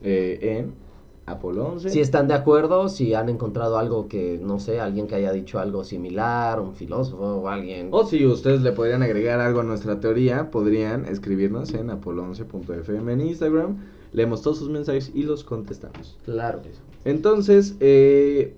eh, 0.00 0.38
en 0.58 0.85
Apolo 1.26 1.66
11. 1.66 1.90
Si 1.90 2.00
están 2.00 2.28
de 2.28 2.34
acuerdo, 2.34 2.88
si 2.88 3.14
han 3.14 3.28
encontrado 3.28 3.78
algo 3.78 4.06
que, 4.06 4.38
no 4.40 4.60
sé, 4.60 4.80
alguien 4.80 5.08
que 5.08 5.16
haya 5.16 5.32
dicho 5.32 5.58
algo 5.58 5.82
similar, 5.82 6.60
un 6.60 6.74
filósofo 6.74 7.24
o 7.24 7.48
alguien. 7.48 7.88
O 7.90 8.06
si 8.06 8.24
ustedes 8.24 8.62
le 8.62 8.70
podrían 8.70 9.02
agregar 9.02 9.40
algo 9.40 9.60
a 9.60 9.64
nuestra 9.64 9.98
teoría, 9.98 10.52
podrían 10.52 11.04
escribirnos 11.04 11.74
en 11.74 11.88
apolo11.fm 11.88 13.12
en 13.12 13.20
Instagram. 13.20 13.76
Leemos 14.12 14.42
todos 14.42 14.58
sus 14.58 14.70
mensajes 14.70 15.10
y 15.14 15.24
los 15.24 15.42
contestamos. 15.42 16.16
Claro 16.24 16.62
que 16.62 16.72
sí. 16.72 16.80
Entonces, 17.04 17.74
eh, 17.80 18.54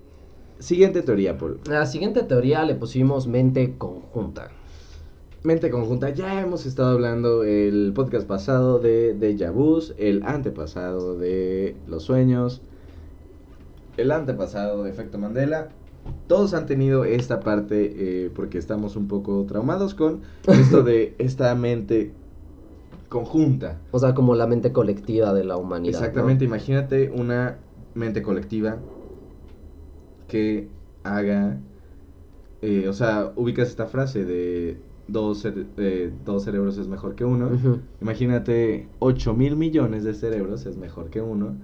siguiente 0.59 1.01
teoría, 1.01 1.37
Paul. 1.39 1.59
La 1.67 1.87
siguiente 1.87 2.21
teoría 2.21 2.63
le 2.65 2.75
pusimos 2.75 3.25
mente 3.25 3.75
conjunta. 3.79 4.51
Mente 5.41 5.69
conjunta, 5.69 6.09
ya 6.09 6.41
hemos 6.41 6.65
estado 6.65 6.89
hablando 6.89 7.45
el 7.45 7.93
podcast 7.95 8.27
pasado 8.27 8.77
de 8.79 9.13
Deja 9.13 9.51
Vus, 9.51 9.95
el 9.97 10.21
antepasado 10.23 11.17
de 11.17 11.77
los 11.87 12.03
sueños, 12.03 12.61
el 13.95 14.11
antepasado 14.11 14.83
de 14.83 14.89
Efecto 14.89 15.17
Mandela. 15.17 15.69
Todos 16.27 16.53
han 16.53 16.65
tenido 16.65 17.05
esta 17.05 17.39
parte 17.39 18.25
eh, 18.25 18.31
porque 18.35 18.57
estamos 18.57 18.97
un 18.97 19.07
poco 19.07 19.45
traumados 19.45 19.93
con 19.93 20.23
esto 20.45 20.83
de 20.83 21.15
esta 21.19 21.55
mente 21.55 22.11
conjunta. 23.07 23.79
O 23.91 23.99
sea, 23.99 24.13
como 24.13 24.35
la 24.35 24.45
mente 24.45 24.73
colectiva 24.73 25.33
de 25.33 25.45
la 25.45 25.55
humanidad. 25.55 25.99
¿no? 25.99 26.05
Exactamente, 26.05 26.43
imagínate 26.43 27.11
una 27.11 27.59
mente 27.93 28.21
colectiva 28.21 28.79
que 30.27 30.67
haga, 31.03 31.59
eh, 32.61 32.89
o 32.89 32.93
sea, 32.93 33.31
ubicas 33.37 33.69
esta 33.69 33.85
frase 33.85 34.25
de 34.25 34.88
dos, 35.11 35.43
cere- 35.45 35.65
eh, 35.77 36.11
dos 36.25 36.43
cerebros 36.43 36.77
es 36.77 36.87
mejor 36.87 37.15
que 37.15 37.25
uno. 37.25 37.49
Imagínate 38.01 38.87
8 38.99 39.33
mil 39.33 39.55
millones 39.55 40.03
de 40.03 40.13
cerebros 40.13 40.65
es 40.65 40.77
mejor 40.77 41.09
que 41.09 41.21
uno. 41.21 41.55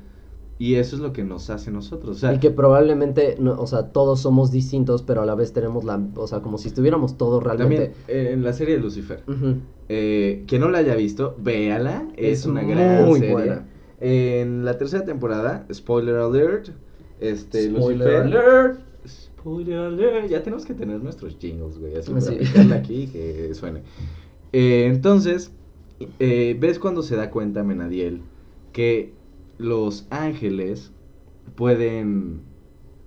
Y 0.57 0.75
eso 0.75 0.95
es 0.95 1.01
lo 1.01 1.11
que 1.11 1.23
nos 1.25 1.49
hace 1.49 1.69
nosotros. 1.69 2.15
O 2.17 2.19
sea, 2.19 2.33
y 2.33 2.39
que 2.39 2.49
probablemente, 2.49 3.35
no, 3.39 3.59
o 3.59 3.67
sea, 3.67 3.91
todos 3.91 4.21
somos 4.21 4.51
distintos, 4.51 5.03
pero 5.03 5.21
a 5.21 5.25
la 5.25 5.35
vez 5.35 5.51
tenemos 5.51 5.83
la, 5.83 6.01
o 6.15 6.27
sea, 6.27 6.41
como 6.41 6.57
si 6.57 6.69
estuviéramos 6.69 7.17
todos 7.17 7.43
realmente. 7.43 7.87
también 7.87 8.03
eh, 8.07 8.31
en 8.31 8.41
la 8.43 8.53
serie 8.53 8.75
de 8.75 8.81
Lucifer. 8.81 9.21
Ujú. 9.27 9.55
Eh, 9.89 10.45
quien 10.47 10.61
no 10.61 10.69
la 10.69 10.77
haya 10.77 10.95
visto, 10.95 11.35
véala. 11.39 12.07
Es, 12.15 12.39
Es 12.39 12.45
una 12.45 12.63
gran 12.63 13.05
muy 13.05 13.19
serie. 13.19 13.33
buena. 13.33 13.65
En 13.99 14.63
la 14.63 14.77
tercera 14.77 15.03
temporada, 15.03 15.65
spoiler 15.73 16.15
alert, 16.15 16.69
este 17.19 17.69
Spoiler 17.69 17.97
Lucifer, 17.97 18.15
alert. 18.21 18.79
Alert. 19.45 20.29
Ya 20.29 20.43
tenemos 20.43 20.65
que 20.65 20.73
tener 20.73 21.01
nuestros 21.01 21.37
jingles, 21.37 21.77
güey. 21.77 21.95
Así 21.95 22.11
para 22.11 22.21
sí. 22.21 22.35
picarle 22.37 22.75
aquí 22.75 23.07
que 23.07 23.53
suene. 23.53 23.83
Eh, 24.51 24.85
entonces, 24.87 25.51
eh, 26.19 26.55
¿ves 26.59 26.79
cuando 26.79 27.03
se 27.03 27.15
da 27.15 27.29
cuenta 27.31 27.63
Menadiel 27.63 28.21
que 28.71 29.13
los 29.57 30.07
ángeles 30.09 30.91
pueden, 31.55 32.41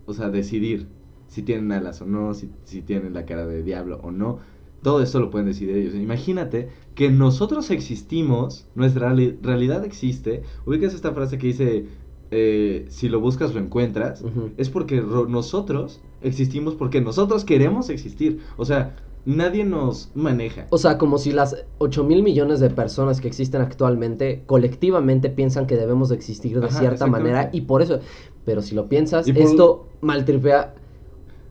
o 0.07 0.15
sea, 0.15 0.31
decidir 0.31 0.87
si 1.27 1.43
tienen 1.43 1.73
alas 1.73 2.01
o 2.01 2.07
no, 2.07 2.35
si, 2.35 2.51
si 2.65 2.83
tienen 2.83 3.15
la 3.15 3.27
cara 3.27 3.47
de 3.47 3.63
diablo 3.63 4.01
o 4.03 4.11
no? 4.11 4.39
Todo 4.83 5.03
esto 5.03 5.19
lo 5.21 5.31
pueden 5.31 5.49
decidir 5.49 5.77
ellos. 5.77 5.95
Imagínate 5.95 6.69
que 6.95 7.11
nosotros 7.11 7.71
existimos, 7.71 8.69
nuestra 8.75 9.11
reali- 9.13 9.39
realidad 9.43 9.85
existe. 9.85 10.43
Ubicas 10.67 10.95
esta 10.95 11.13
frase 11.15 11.37
que 11.39 11.49
dice, 11.49 11.87
eh, 12.31 12.87
si 12.89 13.09
lo 13.09 13.21
buscas 13.21 13.55
lo 13.55 13.61
encuentras. 13.61 14.23
Es 14.57 14.69
porque 14.71 15.01
ro- 15.01 15.27
nosotros 15.27 16.01
existimos 16.23 16.75
porque 16.75 17.01
nosotros 17.01 17.45
queremos 17.45 17.89
existir. 17.91 18.41
O 18.57 18.65
sea, 18.65 18.97
nadie 19.25 19.65
nos 19.65 20.11
maneja. 20.15 20.67
O 20.71 20.79
sea, 20.79 20.99
como 20.99 21.19
si 21.19 21.33
las 21.33 21.65
8 21.79 22.05
mil 22.05 22.23
millones 22.23 22.61
de 22.61 22.71
personas 22.71 23.21
que 23.21 23.29
existen 23.29 23.61
actualmente 23.63 24.43
colectivamente 24.47 25.31
piensan 25.31 25.67
que 25.67 25.77
debemos 25.77 26.09
de 26.11 26.17
existir 26.17 26.61
de 26.61 26.67
Ajá, 26.67 26.79
cierta 26.79 27.07
manera 27.07 27.51
y 27.53 27.63
por 27.63 27.83
eso, 27.83 28.01
pero 28.45 28.63
si 28.63 28.75
lo 28.75 28.89
piensas, 28.89 29.27
por- 29.31 29.37
esto 29.43 29.87
maltripea 30.01 30.75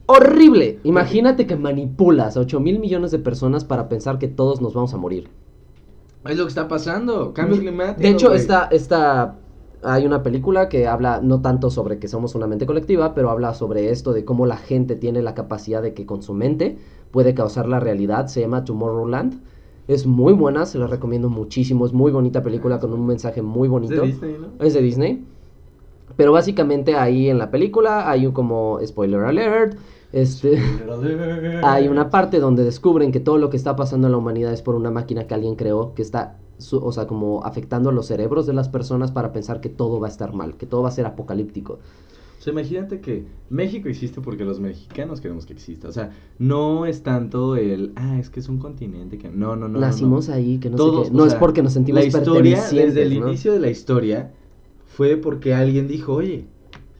horrible. 0.05 0.79
Imagínate 0.83 1.47
que 1.47 1.55
manipulas 1.55 2.37
a 2.37 2.41
8 2.41 2.59
mil 2.59 2.79
millones 2.79 3.11
de 3.11 3.19
personas 3.19 3.65
para 3.65 3.89
pensar 3.89 4.19
que 4.19 4.27
todos 4.27 4.61
nos 4.61 4.73
vamos 4.73 4.93
a 4.93 4.97
morir. 4.97 5.29
Es 6.25 6.37
lo 6.37 6.43
que 6.45 6.49
está 6.49 6.67
pasando. 6.67 7.33
Cambio 7.33 7.57
climático. 7.59 8.01
De 8.01 8.09
hecho, 8.09 8.33
esta, 8.33 8.65
esta, 8.71 9.35
hay 9.83 10.05
una 10.05 10.23
película 10.23 10.69
que 10.69 10.87
habla 10.87 11.21
no 11.21 11.41
tanto 11.41 11.69
sobre 11.69 11.99
que 11.99 12.07
somos 12.07 12.35
una 12.35 12.47
mente 12.47 12.65
colectiva, 12.65 13.13
pero 13.13 13.29
habla 13.29 13.53
sobre 13.53 13.91
esto 13.91 14.13
de 14.13 14.25
cómo 14.25 14.45
la 14.45 14.57
gente 14.57 14.95
tiene 14.95 15.21
la 15.21 15.33
capacidad 15.35 15.81
de 15.81 15.93
que 15.93 16.05
con 16.05 16.23
su 16.23 16.33
mente 16.33 16.77
puede 17.11 17.33
causar 17.33 17.67
la 17.67 17.79
realidad. 17.79 18.27
Se 18.27 18.41
llama 18.41 18.65
Tomorrowland. 18.65 19.41
Es 19.87 20.05
muy 20.05 20.33
buena, 20.33 20.65
se 20.65 20.77
la 20.79 20.87
recomiendo 20.87 21.29
muchísimo. 21.29 21.85
Es 21.85 21.93
muy 21.93 22.11
bonita 22.11 22.41
película 22.43 22.79
con 22.79 22.91
un 22.93 23.05
mensaje 23.05 23.41
muy 23.41 23.67
Es 23.67 23.71
bonito. 23.71 24.01
de 24.01 24.07
Disney, 24.07 24.37
¿no? 24.39 24.65
Es 24.65 24.73
de 24.73 24.81
Disney. 24.81 25.23
Pero 26.15 26.31
básicamente 26.31 26.95
ahí 26.95 27.29
en 27.29 27.37
la 27.37 27.51
película 27.51 28.09
hay 28.09 28.25
un 28.25 28.33
como 28.33 28.79
spoiler 28.85 29.21
alert. 29.21 29.77
Este, 30.11 30.57
hay 31.63 31.87
una 31.87 32.09
parte 32.09 32.39
donde 32.39 32.63
descubren 32.63 33.11
que 33.11 33.19
todo 33.19 33.37
lo 33.37 33.49
que 33.49 33.57
está 33.57 33.75
pasando 33.75 34.07
en 34.07 34.11
la 34.11 34.17
humanidad 34.17 34.53
es 34.53 34.61
por 34.61 34.75
una 34.75 34.89
máquina 34.89 35.27
que 35.27 35.33
alguien 35.33 35.55
creó, 35.55 35.93
que 35.93 36.01
está, 36.01 36.37
su- 36.57 36.83
o 36.83 36.91
sea, 36.91 37.07
como 37.07 37.43
afectando 37.45 37.91
los 37.91 38.07
cerebros 38.07 38.45
de 38.47 38.53
las 38.53 38.69
personas 38.69 39.11
para 39.11 39.31
pensar 39.33 39.61
que 39.61 39.69
todo 39.69 39.99
va 39.99 40.07
a 40.07 40.09
estar 40.11 40.33
mal, 40.33 40.57
que 40.57 40.65
todo 40.65 40.83
va 40.83 40.89
a 40.89 40.91
ser 40.91 41.05
apocalíptico. 41.05 41.79
O 42.39 42.41
sea, 42.41 42.53
imagínate 42.53 43.01
que 43.01 43.25
México 43.49 43.89
existe 43.89 44.21
porque 44.21 44.45
los 44.45 44.59
mexicanos 44.59 45.21
queremos 45.21 45.45
que 45.47 45.53
exista. 45.53 45.87
O 45.87 45.91
sea, 45.91 46.11
no 46.37 46.85
es 46.85 47.01
tanto 47.01 47.55
el, 47.55 47.93
ah, 47.95 48.19
es 48.19 48.29
que 48.29 48.39
es 48.39 48.47
un 48.47 48.59
continente 48.59 49.17
que... 49.17 49.29
No, 49.29 49.55
no, 49.55 49.67
no. 49.67 49.79
Nacimos 49.79 50.27
no. 50.29 50.35
ahí, 50.35 50.59
que 50.59 50.69
no 50.69 50.75
Todos, 50.77 51.07
sé 51.07 51.11
qué. 51.11 51.17
No 51.17 51.25
es 51.25 51.33
porque 51.35 51.63
nos 51.63 51.73
sentimos 51.73 52.01
La 52.01 52.07
historia, 52.07 52.61
desde 52.69 53.01
el 53.03 53.19
¿no? 53.19 53.27
inicio 53.29 53.53
de 53.53 53.59
la 53.59 53.69
historia, 53.71 54.33
fue 54.85 55.17
porque 55.17 55.55
alguien 55.55 55.87
dijo, 55.87 56.13
oye, 56.13 56.45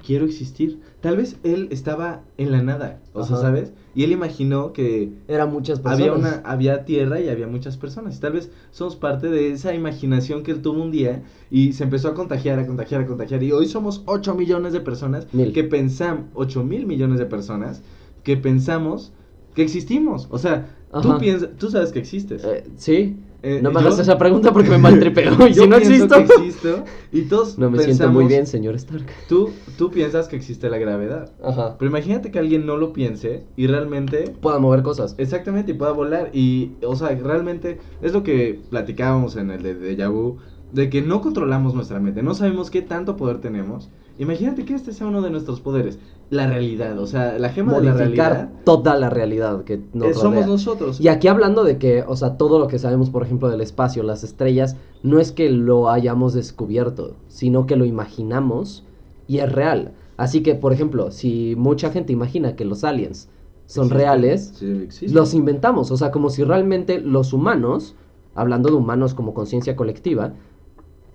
quiero 0.08 0.24
existir. 0.26 0.80
Tal 1.02 1.18
vez 1.18 1.36
él 1.44 1.68
estaba 1.70 2.22
en 2.38 2.54
la 2.54 2.64
nada, 2.64 3.02
o 3.12 3.26
sea. 3.26 3.36
¿sabes? 3.36 3.74
Y 3.94 4.06
él 4.06 4.14
imaginó 4.14 4.72
que 4.72 5.12
Eran 5.28 5.52
muchas 5.52 5.82
personas. 5.82 6.00
había 6.00 6.14
una 6.14 6.42
había 6.46 6.86
tierra 6.86 7.20
y 7.20 7.28
había 7.28 7.46
muchas 7.46 7.76
personas. 7.76 8.16
Y 8.16 8.22
tal 8.22 8.32
vez 8.32 8.50
somos 8.72 8.96
parte 8.96 9.28
de 9.28 9.52
esa 9.52 9.74
imaginación 9.74 10.44
que 10.44 10.52
él 10.52 10.62
tuvo 10.62 10.82
un 10.82 10.92
día 10.92 11.24
y 11.52 11.74
se 11.74 11.84
empezó 11.84 12.08
a 12.08 12.14
contagiar, 12.14 12.58
a 12.58 12.66
contagiar, 12.66 13.02
a 13.02 13.06
contagiar. 13.06 13.44
Y 13.44 13.52
hoy 13.52 13.68
somos 13.68 14.04
8 14.06 14.34
millones 14.34 14.72
de 14.72 14.80
personas 14.80 15.28
Mil. 15.34 15.52
que 15.52 15.66
pensamos, 15.66 16.28
8 16.36 16.64
mil 16.64 16.86
millones 16.86 17.20
de 17.20 17.26
personas 17.26 17.82
que 18.24 18.38
pensamos 18.38 19.12
que 19.56 19.64
existimos. 19.64 20.30
O 20.32 20.38
sea, 20.38 20.74
tú 21.02 21.18
piensas, 21.18 21.50
tú 21.58 21.70
sabes 21.70 21.92
que 21.92 22.00
existes. 22.00 22.46
Eh, 22.46 22.64
sí. 22.78 23.18
Eh, 23.44 23.60
no 23.62 23.70
me 23.70 23.76
yo- 23.82 23.88
hagas 23.88 24.00
esa 24.00 24.18
pregunta 24.18 24.52
porque 24.52 24.70
me 24.70 24.78
maltripeo. 24.80 25.48
Y 25.48 25.54
Yo 25.54 25.64
si 25.64 25.68
no 25.70 25.78
existo. 25.78 26.16
que 26.16 26.22
existo 26.24 26.84
y 27.12 27.22
todos 27.24 27.58
No 27.60 27.70
me 27.70 27.80
siento 27.84 28.10
muy 28.10 28.26
bien, 28.26 28.48
señor 28.48 28.76
Stark. 28.76 29.06
Tú, 29.30 29.52
tú 29.78 29.92
piensas 29.92 30.28
que 30.28 30.36
existe 30.36 30.70
la 30.70 30.78
gravedad. 30.78 31.32
Ajá. 31.44 31.76
Pero 31.78 31.90
imagínate 31.90 32.32
que 32.32 32.40
alguien 32.40 32.66
no 32.66 32.78
lo 32.78 32.94
piense 32.94 33.46
y 33.56 33.68
realmente 33.68 34.34
Pueda 34.42 34.60
mover 34.60 34.82
cosas. 34.82 35.16
Exactamente, 35.18 35.72
y 35.72 35.76
pueda 35.76 35.92
volar. 35.92 36.30
Y, 36.34 36.72
o 36.84 36.96
sea, 36.96 37.10
realmente 37.16 37.80
es 38.02 38.14
lo 38.14 38.24
que 38.24 38.60
platicábamos 38.70 39.36
en 39.36 39.52
el 39.52 39.62
de 39.62 39.76
Deja 39.76 40.10
Vu, 40.10 40.38
de 40.74 40.90
que 40.90 41.02
no 41.02 41.22
controlamos 41.22 41.74
nuestra 41.76 42.00
mente, 42.00 42.24
no 42.24 42.34
sabemos 42.34 42.70
qué 42.72 42.82
tanto 42.82 43.16
poder 43.16 43.38
tenemos. 43.40 43.90
Imagínate 44.20 44.66
que 44.66 44.74
este 44.74 44.94
sea 44.94 45.08
uno 45.08 45.22
de 45.22 45.30
nuestros 45.30 45.62
poderes, 45.62 46.00
la 46.30 46.48
realidad, 46.48 46.98
o 47.00 47.06
sea, 47.06 47.38
la 47.38 47.50
gema 47.50 47.74
de 47.74 47.86
la 47.86 47.94
Modificar 47.94 48.32
realidad 48.32 48.64
toda 48.64 48.96
la 48.98 49.10
realidad 49.10 49.64
que 49.64 49.82
nos 49.94 50.10
eh, 50.10 50.14
somos 50.16 50.48
nosotros. 50.48 51.00
Y 51.00 51.08
aquí 51.08 51.28
hablando 51.28 51.64
de 51.64 51.78
que, 51.78 52.04
o 52.06 52.16
sea, 52.16 52.38
todo 52.38 52.60
lo 52.60 52.68
que 52.68 52.80
sabemos, 52.80 53.10
por 53.10 53.24
ejemplo, 53.24 53.50
del 53.50 53.62
espacio, 53.62 54.04
las 54.04 54.24
estrellas, 54.24 54.76
no 55.04 55.20
es 55.20 55.32
que 55.32 55.50
lo 55.50 55.90
hayamos 55.90 56.34
descubierto, 56.34 57.16
sino 57.28 57.66
que 57.66 57.76
lo 57.76 57.86
imaginamos 57.86 58.84
y 59.28 59.40
es 59.40 59.52
real. 59.52 59.94
Así 60.18 60.42
que, 60.42 60.56
por 60.56 60.74
ejemplo, 60.74 61.12
si 61.12 61.56
mucha 61.56 61.92
gente 61.92 62.12
imagina 62.12 62.56
que 62.56 62.66
los 62.66 62.84
aliens 62.84 63.30
son 63.68 63.86
Existen, 63.86 63.98
reales, 63.98 64.54
sí, 64.90 65.08
los 65.10 65.34
inventamos. 65.34 65.92
O 65.92 65.98
sea, 65.98 66.10
como 66.12 66.30
si 66.30 66.44
realmente 66.44 67.00
los 67.00 67.34
humanos, 67.34 67.96
hablando 68.34 68.70
de 68.70 68.76
humanos 68.76 69.14
como 69.14 69.34
conciencia 69.34 69.76
colectiva, 69.76 70.34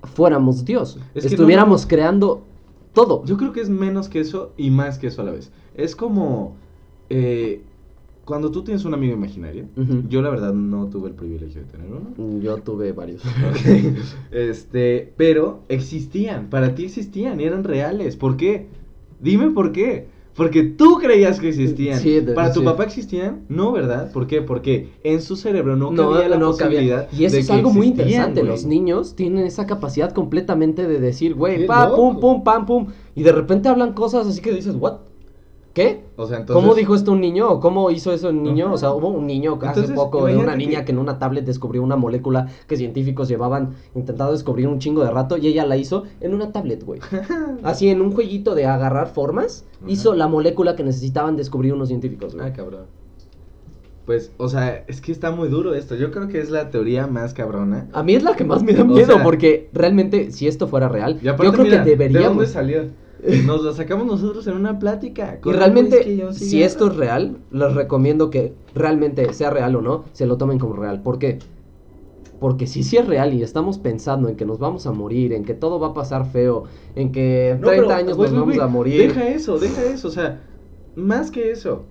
fuéramos 0.05 0.65
Dios. 0.65 0.99
Es 1.15 1.23
que 1.25 1.35
Estuviéramos 1.35 1.87
creando 1.87 2.43
todo. 2.93 3.25
Yo 3.25 3.37
creo 3.37 3.53
que 3.53 3.61
es 3.61 3.69
menos 3.69 4.09
que 4.09 4.21
eso 4.21 4.53
y 4.57 4.71
más 4.71 4.99
que 4.99 5.09
eso 5.09 5.23
a 5.23 5.25
la 5.25 5.33
vez. 5.33 5.51
Es 5.75 5.97
como 5.97 6.57
eh, 7.09 7.63
cuando 8.25 8.51
tú 8.51 8.63
tienes 8.63 8.85
un 8.85 8.95
amigo 8.95 9.15
imaginario. 9.15 9.67
Yo 10.09 10.23
la 10.23 10.31
verdad 10.31 10.53
no 10.53 10.87
tuve 10.87 11.09
el 11.09 11.15
privilegio 11.15 11.63
de 11.63 11.67
tener 11.67 11.89
uno. 11.91 12.41
Yo 12.41 12.57
tuve 12.59 12.93
varios. 12.93 13.23
Este, 14.31 15.13
pero 15.17 15.61
existían, 15.69 16.49
para 16.49 16.75
ti 16.75 16.85
existían 16.85 17.41
y 17.41 17.45
eran 17.45 17.65
reales. 17.65 18.17
¿Por 18.17 18.37
qué? 18.37 18.69
Dime 19.21 19.51
por 19.51 19.73
qué. 19.73 20.07
Porque 20.35 20.63
tú 20.63 20.99
creías 20.99 21.39
que 21.39 21.49
existían. 21.49 21.99
Sí, 22.01 22.21
para 22.35 22.53
tu 22.53 22.61
sí. 22.61 22.65
papá 22.67 22.85
existían, 22.85 23.43
no, 23.49 23.71
¿verdad? 23.73 24.11
¿Por 24.13 24.27
qué? 24.27 24.41
Porque 24.41 24.89
en 25.05 25.21
su 25.21 25.37
cerebro 25.37 25.77
no, 25.77 25.91
No, 25.91 26.13
cabía 26.13 26.29
la 26.29 26.39
no 26.39 26.53
cabía. 26.57 26.79
posibilidad. 26.81 27.09
Y 27.13 27.25
eso 27.27 27.35
de 27.37 27.41
es 27.43 27.47
que 27.49 27.53
algo 27.53 27.71
muy 27.71 27.89
interesante. 27.89 28.41
güey. 28.41 28.53
Los 28.53 28.65
niños 28.65 29.15
tienen 29.15 29.45
esa 29.45 29.67
capacidad 29.67 30.13
completamente 30.13 30.87
de 30.89 31.01
decir, 31.01 31.35
güey, 31.35 31.67
pa, 31.67 31.95
pum, 31.95 32.19
pum, 32.19 32.43
pam, 32.45 32.65
pum. 32.65 32.87
Y 33.15 33.23
de 33.25 33.33
repente 33.33 33.69
hablan 33.69 33.93
cosas 33.93 34.27
así 34.27 34.41
que 34.41 34.53
dices, 34.53 34.75
¿what? 34.79 35.01
¿Qué? 35.75 36.05
O 36.17 36.27
sea, 36.27 36.39
entonces. 36.39 36.63
¿Cómo 36.63 36.75
dijo 36.75 36.95
esto 36.95 37.13
un 37.13 37.21
niño? 37.23 37.49
¿O 37.51 37.59
cómo 37.59 37.91
hizo 37.91 38.13
eso 38.13 38.29
un 38.29 38.43
niño? 38.43 38.71
O 38.73 38.77
sea, 38.77 38.93
hubo 38.93 39.09
un 39.09 39.27
niño 39.27 39.55
hace 39.63 39.67
Entonces, 39.81 39.95
poco 39.97 40.27
de 40.27 40.37
una 40.37 40.55
niña 40.55 40.81
que- 40.81 40.87
que... 40.87 40.93
en 40.93 40.99
una 40.99 41.19
tablet 41.19 41.47
descubrió 41.47 41.83
una 41.83 41.97
molécula 41.97 42.47
que 42.67 42.77
científicos 42.77 43.27
llevaban 43.29 43.71
intentando 43.95 44.33
descubrir 44.33 44.69
un 44.69 44.79
chingo 44.81 45.03
de 45.03 45.11
rato 45.11 45.39
y 45.39 45.47
ella 45.47 45.65
la 45.65 45.79
hizo 45.79 46.05
en 46.21 46.35
una 46.35 46.53
tablet, 46.53 46.85
güey. 46.85 47.01
Así 47.63 47.89
en 47.89 48.03
un 48.03 48.13
jueguito 48.13 48.55
de 48.55 48.67
agarrar 48.67 49.09
formas, 49.09 49.65
hizo 49.87 50.15
la 50.15 50.29
molécula 50.29 50.77
que 50.77 50.85
necesitaban 50.85 51.37
descubrir 51.37 51.73
unos 51.73 51.89
científicos, 51.89 52.35
güey. 52.35 52.47
Ah, 52.47 52.53
cabrón. 52.53 52.85
Pues, 54.05 54.33
o 54.37 54.49
sea, 54.49 54.85
es 54.89 55.01
que 55.01 55.13
está 55.13 55.31
muy 55.31 55.49
duro 55.49 55.75
esto. 55.75 55.95
Yo 55.95 56.11
creo 56.11 56.27
que 56.27 56.41
es 56.41 56.51
la 56.51 56.71
teoría 56.71 57.07
más 57.07 57.35
cabrona. 57.35 57.89
A 57.93 58.03
mí 58.03 58.15
es 58.15 58.25
la 58.25 58.35
que 58.35 58.45
más 58.45 58.63
me 58.65 58.73
da 58.73 58.83
O 58.83 58.87
miedo 58.87 59.15
sea- 59.15 59.23
porque 59.23 59.71
realmente 59.73 60.33
si 60.33 60.49
esto 60.49 60.67
fuera 60.67 60.89
real, 60.89 61.21
yo 61.21 61.37
creo 61.37 61.53
mira, 61.53 61.63
que 61.63 61.63
¿De 61.63 61.77
dónde 61.77 61.91
deberíamos 61.97 62.49
salió? 62.49 62.83
Nos 63.23 63.63
lo 63.63 63.73
sacamos 63.73 64.07
nosotros 64.07 64.47
en 64.49 64.55
una 64.57 64.79
plática. 64.79 65.39
Y 65.45 65.53
realmente, 65.53 65.97
whisky 65.99 66.13
y 66.13 66.23
un 66.23 66.35
si 66.35 66.63
esto 66.63 66.89
es 66.89 66.97
real, 66.97 67.39
les 67.53 67.75
recomiendo 67.75 68.31
que 68.31 68.55
realmente 68.75 69.33
sea 69.33 69.51
real 69.51 69.77
o 69.77 69.81
no, 69.83 70.05
se 70.13 70.27
lo 70.27 70.37
tomen 70.39 70.59
como 70.59 70.75
real. 70.77 71.03
¿Por 71.03 71.19
qué? 71.19 71.39
Porque 72.41 72.67
si 72.67 72.83
sí 72.83 72.97
es 72.97 73.07
real 73.07 73.33
y 73.35 73.43
estamos 73.43 73.79
pensando 73.79 74.29
en 74.29 74.37
que 74.37 74.45
nos 74.45 74.59
vamos 74.59 74.87
a 74.87 74.93
morir, 74.93 75.33
en 75.33 75.45
que 75.45 75.55
todo 75.55 75.79
va 75.79 75.89
a 75.89 75.95
pasar 75.95 76.27
feo, 76.27 76.65
en 76.97 77.13
que 77.13 77.51
en 77.51 77.61
No, 77.61 77.69
30 77.69 77.95
pero, 77.95 77.97
años 77.97 78.19
nos 78.19 78.33
vamos 78.33 78.59
a 78.59 78.67
morir. 78.67 79.15
Deja 79.15 79.29
eso, 79.29 79.59
deja 79.59 79.85
eso. 79.85 80.09
O 80.09 80.11
sea, 80.11 80.41
más 80.97 81.31
que 81.31 81.53
eso. 81.53 81.85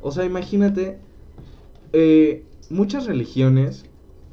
O 0.00 0.12
sea, 0.12 0.24
imagínate. 0.24 1.00
eh, 1.92 2.44
muchas 2.68 3.06
religiones 3.06 3.86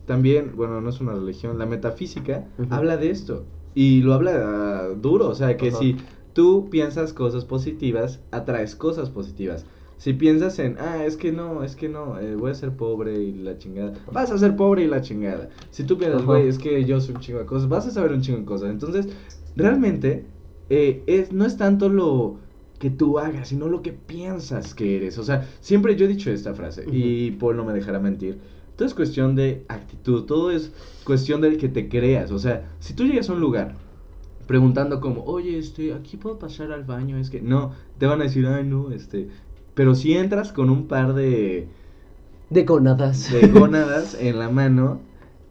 también, 0.05 0.53
bueno, 0.55 0.81
no 0.81 0.89
es 0.89 1.00
una 1.01 1.13
religión, 1.13 1.57
la 1.57 1.65
metafísica 1.65 2.45
habla 2.69 2.98
de 2.98 3.10
esto. 3.10 3.45
Y 3.74 4.01
lo 4.01 4.13
habla 4.13 4.89
duro. 4.89 5.29
O 5.29 5.36
sea, 5.36 5.57
que 5.57 5.72
si 5.72 5.98
tú 6.33 6.69
piensas 6.69 7.13
cosas 7.13 7.45
positivas, 7.45 8.19
atraes 8.31 8.75
cosas 8.75 9.09
positivas. 9.09 9.65
Si 9.97 10.13
piensas 10.13 10.59
en, 10.59 10.77
ah, 10.79 11.05
es 11.05 11.15
que 11.15 11.31
no, 11.31 11.63
es 11.63 11.75
que 11.75 11.87
no, 11.87 12.19
eh, 12.19 12.35
voy 12.35 12.51
a 12.51 12.55
ser 12.55 12.71
pobre 12.71 13.21
y 13.21 13.31
la 13.31 13.57
chingada. 13.57 13.93
Vas 14.11 14.31
a 14.31 14.37
ser 14.37 14.55
pobre 14.55 14.83
y 14.83 14.87
la 14.87 15.01
chingada. 15.01 15.49
Si 15.71 15.83
tú 15.83 15.97
piensas, 15.97 16.25
güey, 16.25 16.47
es 16.47 16.57
que 16.57 16.83
yo 16.83 16.99
soy 16.99 17.15
un 17.15 17.21
chingo 17.21 17.39
de 17.39 17.45
cosas, 17.45 17.69
vas 17.69 17.87
a 17.87 17.91
saber 17.91 18.11
un 18.11 18.21
chingo 18.21 18.39
de 18.39 18.45
cosas. 18.45 18.69
Entonces, 18.71 19.07
realmente, 19.55 20.25
eh, 20.69 21.03
es, 21.07 21.31
no 21.31 21.45
es 21.45 21.55
tanto 21.55 21.87
lo 21.87 22.37
que 22.79 22.89
tú 22.89 23.17
hagas, 23.17 23.47
sino 23.47 23.69
lo 23.69 23.81
que 23.81 23.93
piensas 23.93 24.75
que 24.75 24.97
eres. 24.97 25.17
O 25.17 25.23
sea, 25.23 25.47
siempre 25.61 25.95
yo 25.95 26.03
he 26.05 26.09
dicho 26.09 26.29
esta 26.31 26.53
frase 26.53 26.83
y 26.91 27.31
Paul 27.31 27.55
no 27.55 27.63
me 27.63 27.71
dejará 27.71 27.99
mentir. 27.99 28.39
Todo 28.75 28.87
es 28.87 28.93
cuestión 28.93 29.35
de 29.35 29.63
actitud, 29.69 30.25
todo 30.25 30.51
es 30.51 30.73
cuestión 31.05 31.39
de 31.39 31.55
que 31.55 31.69
te 31.69 31.87
creas. 31.87 32.31
O 32.31 32.39
sea, 32.39 32.69
si 32.79 32.93
tú 32.93 33.05
llegas 33.05 33.29
a 33.29 33.33
un 33.33 33.39
lugar 33.39 33.75
preguntando 34.47 35.00
como, 35.00 35.23
oye, 35.23 35.57
este, 35.57 35.93
aquí 35.93 36.17
puedo 36.17 36.39
pasar 36.39 36.71
al 36.71 36.83
baño, 36.83 37.17
es 37.17 37.29
que 37.29 37.41
no, 37.41 37.71
te 37.97 38.05
van 38.05 38.21
a 38.21 38.25
decir, 38.25 38.45
ay, 38.47 38.63
no, 38.65 38.91
este, 38.91 39.29
Pero 39.73 39.95
si 39.95 40.13
entras 40.13 40.51
con 40.51 40.69
un 40.69 40.88
par 40.88 41.13
de, 41.13 41.67
De 42.50 42.65
conadas. 42.65 43.31
de 43.31 43.47
gónadas 43.47 44.15
en 44.19 44.39
la 44.39 44.50
mano 44.50 45.00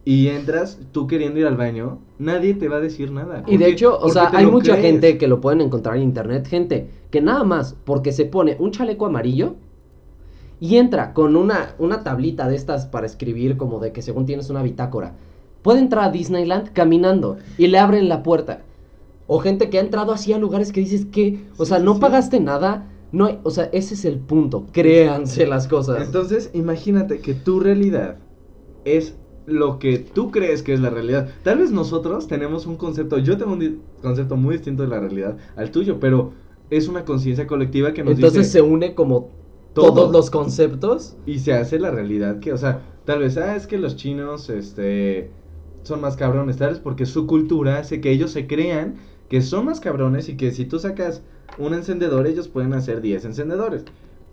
y 0.05 0.27
entras 0.27 0.79
tú 0.91 1.07
queriendo 1.07 1.39
ir 1.39 1.47
al 1.47 1.55
baño, 1.57 1.99
nadie 2.19 2.53
te 2.53 2.67
va 2.67 2.77
a 2.77 2.81
decir 2.81 3.11
nada. 3.11 3.43
Y 3.47 3.57
de 3.57 3.69
hecho, 3.69 3.97
o 3.99 4.09
sea, 4.09 4.29
hay 4.33 4.45
mucha 4.45 4.73
crees. 4.73 4.87
gente 4.87 5.17
que 5.17 5.27
lo 5.27 5.39
pueden 5.41 5.61
encontrar 5.61 5.95
en 5.97 6.03
internet, 6.03 6.47
gente 6.47 6.89
que 7.09 7.21
nada 7.21 7.43
más 7.43 7.75
porque 7.85 8.11
se 8.11 8.25
pone 8.25 8.57
un 8.59 8.71
chaleco 8.71 9.05
amarillo 9.05 9.55
y 10.59 10.77
entra 10.77 11.13
con 11.13 11.35
una, 11.35 11.75
una 11.79 12.03
tablita 12.03 12.47
de 12.47 12.55
estas 12.55 12.85
para 12.85 13.05
escribir 13.05 13.57
como 13.57 13.79
de 13.79 13.91
que 13.91 14.01
según 14.01 14.25
tienes 14.25 14.49
una 14.49 14.63
bitácora, 14.63 15.13
puede 15.61 15.79
entrar 15.79 16.05
a 16.05 16.11
Disneyland 16.11 16.73
caminando 16.73 17.37
y 17.57 17.67
le 17.67 17.79
abren 17.79 18.09
la 18.09 18.23
puerta. 18.23 18.61
O 19.27 19.39
gente 19.39 19.69
que 19.69 19.77
ha 19.77 19.81
entrado 19.81 20.11
así 20.11 20.33
a 20.33 20.37
lugares 20.37 20.71
que 20.71 20.81
dices 20.81 21.05
que, 21.05 21.45
o 21.57 21.65
sea, 21.65 21.79
no 21.79 21.99
pagaste 21.99 22.39
nada, 22.39 22.91
no 23.11 23.25
hay, 23.25 23.39
o 23.43 23.51
sea, 23.51 23.65
ese 23.71 23.93
es 23.93 24.05
el 24.05 24.19
punto, 24.19 24.65
créanse 24.71 25.45
las 25.47 25.67
cosas. 25.67 26.05
Entonces, 26.05 26.49
imagínate 26.53 27.21
que 27.21 27.33
tu 27.33 27.59
realidad 27.59 28.17
es 28.85 29.15
lo 29.45 29.79
que 29.79 29.99
tú 29.99 30.31
crees 30.31 30.63
que 30.63 30.73
es 30.73 30.79
la 30.79 30.89
realidad. 30.89 31.29
Tal 31.43 31.59
vez 31.59 31.71
nosotros 31.71 32.27
tenemos 32.27 32.65
un 32.65 32.77
concepto, 32.77 33.17
yo 33.17 33.37
tengo 33.37 33.53
un 33.53 33.81
concepto 34.01 34.35
muy 34.37 34.55
distinto 34.55 34.83
de 34.83 34.89
la 34.89 34.99
realidad 34.99 35.37
al 35.55 35.71
tuyo, 35.71 35.99
pero 35.99 36.33
es 36.69 36.87
una 36.87 37.05
conciencia 37.05 37.47
colectiva 37.47 37.93
que 37.93 38.03
nos 38.03 38.15
Entonces 38.15 38.39
dice 38.39 38.51
se 38.51 38.61
une 38.61 38.95
como 38.95 39.29
todo. 39.73 39.93
todos 39.93 40.11
los 40.11 40.29
conceptos. 40.29 41.17
y 41.25 41.39
se 41.39 41.53
hace 41.53 41.79
la 41.79 41.91
realidad 41.91 42.39
que, 42.39 42.53
o 42.53 42.57
sea, 42.57 42.81
tal 43.05 43.19
vez, 43.19 43.37
ah, 43.37 43.55
es 43.55 43.67
que 43.67 43.77
los 43.77 43.95
chinos, 43.95 44.49
este, 44.49 45.31
son 45.83 46.01
más 46.01 46.15
cabrones, 46.15 46.57
tal 46.57 46.69
vez 46.69 46.79
porque 46.79 47.05
su 47.05 47.27
cultura 47.27 47.79
hace 47.79 47.99
que 48.01 48.11
ellos 48.11 48.31
se 48.31 48.47
crean 48.47 48.95
que 49.29 49.41
son 49.41 49.65
más 49.65 49.79
cabrones 49.79 50.29
y 50.29 50.37
que 50.37 50.51
si 50.51 50.65
tú 50.65 50.79
sacas 50.79 51.23
un 51.57 51.73
encendedor, 51.73 52.27
ellos 52.27 52.47
pueden 52.47 52.73
hacer 52.73 53.01
10 53.01 53.25
encendedores. 53.25 53.85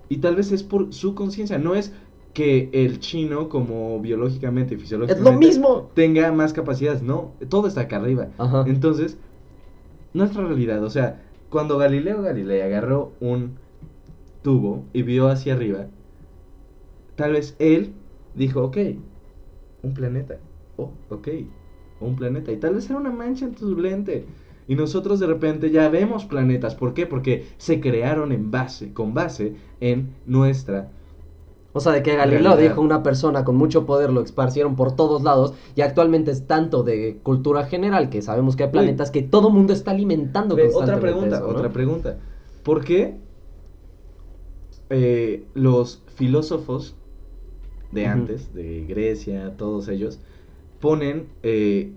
Y 0.09 0.19
tal 0.19 0.37
vez 0.37 0.53
es 0.53 0.63
por 0.63 0.93
su 0.93 1.15
conciencia, 1.15 1.59
no 1.59 1.75
es 1.75 1.93
que 2.35 2.71
el 2.73 3.01
chino 3.01 3.49
como 3.49 4.01
biológicamente 4.01 4.75
y 4.75 4.77
Es 4.77 4.83
fisiológicamente 4.83 5.31
lo 5.31 5.39
mismo. 5.39 5.91
tenga 5.95 6.31
más 6.33 6.53
capacidades, 6.53 7.03
no, 7.03 7.33
todo 7.49 7.67
está 7.67 7.83
acá 7.83 7.97
arriba. 7.97 8.29
Ajá. 8.39 8.65
Entonces, 8.67 9.19
nuestra 10.13 10.45
realidad, 10.47 10.83
o 10.85 10.91
sea, 10.91 11.23
cuando 11.49 11.79
Galileo 11.79 12.23
Galilei 12.23 12.63
agarró 12.63 13.13
un 13.21 13.57
tubo 14.43 14.85
y 14.93 15.03
vio 15.03 15.29
hacia 15.29 15.55
arriba, 15.55 15.87
tal 17.17 17.33
vez 17.33 17.57
él 17.59 17.93
dijo, 18.35 18.63
ok, 18.63 18.79
un 19.83 19.95
planeta, 19.95 20.39
oh, 20.77 20.91
ok, 21.11 21.29
un 22.01 22.17
planeta, 22.17 22.53
y 22.53 22.57
tal 22.57 22.75
vez 22.75 22.89
era 22.89 22.99
una 22.99 23.11
mancha 23.11 23.45
en 23.45 23.55
tu 23.55 23.77
lente. 23.77 24.25
Y 24.69 24.77
nosotros 24.77 25.19
de 25.19 25.27
repente 25.27 25.71
ya 25.71 25.89
vemos 25.89 26.25
planetas, 26.25 26.75
¿por 26.75 26.95
qué? 26.95 27.07
Porque 27.07 27.47
se 27.59 27.81
crearon 27.81 28.33
en 28.33 28.51
base, 28.51 28.93
con 28.93 29.15
base 29.15 29.55
en 29.81 30.15
nuestra 30.27 30.91
O 31.73 31.81
sea, 31.81 31.93
de 31.93 32.03
que 32.03 32.15
Galileo 32.17 32.43
Realidad. 32.43 32.71
dijo 32.71 32.81
una 32.81 33.03
persona 33.03 33.45
con 33.45 33.57
mucho 33.57 33.85
poder, 33.87 34.11
lo 34.11 34.23
esparcieron 34.23 34.77
por 34.77 34.95
todos 34.95 35.23
lados 35.23 35.55
y 35.75 35.81
actualmente 35.81 36.31
es 36.31 36.47
tanto 36.47 36.83
de 36.83 37.19
cultura 37.23 37.65
general 37.67 38.11
que 38.11 38.23
sabemos 38.23 38.55
que 38.57 38.65
hay 38.65 38.71
planetas 38.71 39.11
que 39.11 39.23
todo 39.23 39.51
mundo 39.51 39.73
está 39.73 39.91
alimentando 39.91 40.55
Ve, 40.55 40.71
otra 40.73 41.01
pregunta, 41.01 41.37
eso, 41.37 41.47
¿no? 41.47 41.59
otra 41.59 41.71
pregunta. 41.71 42.19
¿Por 42.63 42.85
qué 42.85 43.17
eh, 44.91 45.45
los 45.55 46.03
filósofos 46.17 46.97
de 47.93 48.07
antes, 48.07 48.53
de 48.55 48.85
Grecia, 48.87 49.57
todos 49.57 49.89
ellos, 49.89 50.21
ponen, 50.81 51.29
eh, 51.43 51.93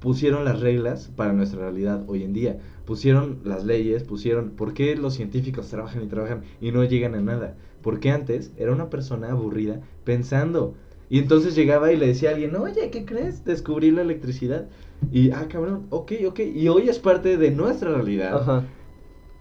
pusieron 0.00 0.44
las 0.44 0.60
reglas 0.60 1.10
para 1.16 1.32
nuestra 1.32 1.60
realidad 1.60 2.04
hoy 2.06 2.22
en 2.24 2.32
día? 2.32 2.58
Pusieron 2.84 3.40
las 3.44 3.64
leyes, 3.64 4.02
pusieron, 4.04 4.50
¿por 4.50 4.74
qué 4.74 4.96
los 4.96 5.14
científicos 5.14 5.68
trabajan 5.68 6.02
y 6.02 6.06
trabajan 6.06 6.42
y 6.60 6.72
no 6.72 6.84
llegan 6.84 7.14
a 7.14 7.20
nada? 7.20 7.56
Porque 7.82 8.10
antes 8.10 8.52
era 8.56 8.72
una 8.72 8.90
persona 8.90 9.30
aburrida 9.30 9.80
pensando. 10.04 10.74
Y 11.10 11.18
entonces 11.18 11.54
llegaba 11.54 11.92
y 11.92 11.96
le 11.96 12.06
decía 12.08 12.30
a 12.30 12.32
alguien, 12.34 12.54
oye, 12.56 12.90
¿qué 12.90 13.04
crees? 13.04 13.44
Descubrí 13.44 13.90
la 13.90 14.02
electricidad. 14.02 14.68
Y, 15.10 15.30
ah, 15.30 15.46
cabrón, 15.48 15.86
ok, 15.90 16.12
ok. 16.26 16.40
Y 16.40 16.68
hoy 16.68 16.88
es 16.88 16.98
parte 16.98 17.36
de 17.38 17.50
nuestra 17.50 17.92
realidad. 17.92 18.34
Ajá. 18.36 18.64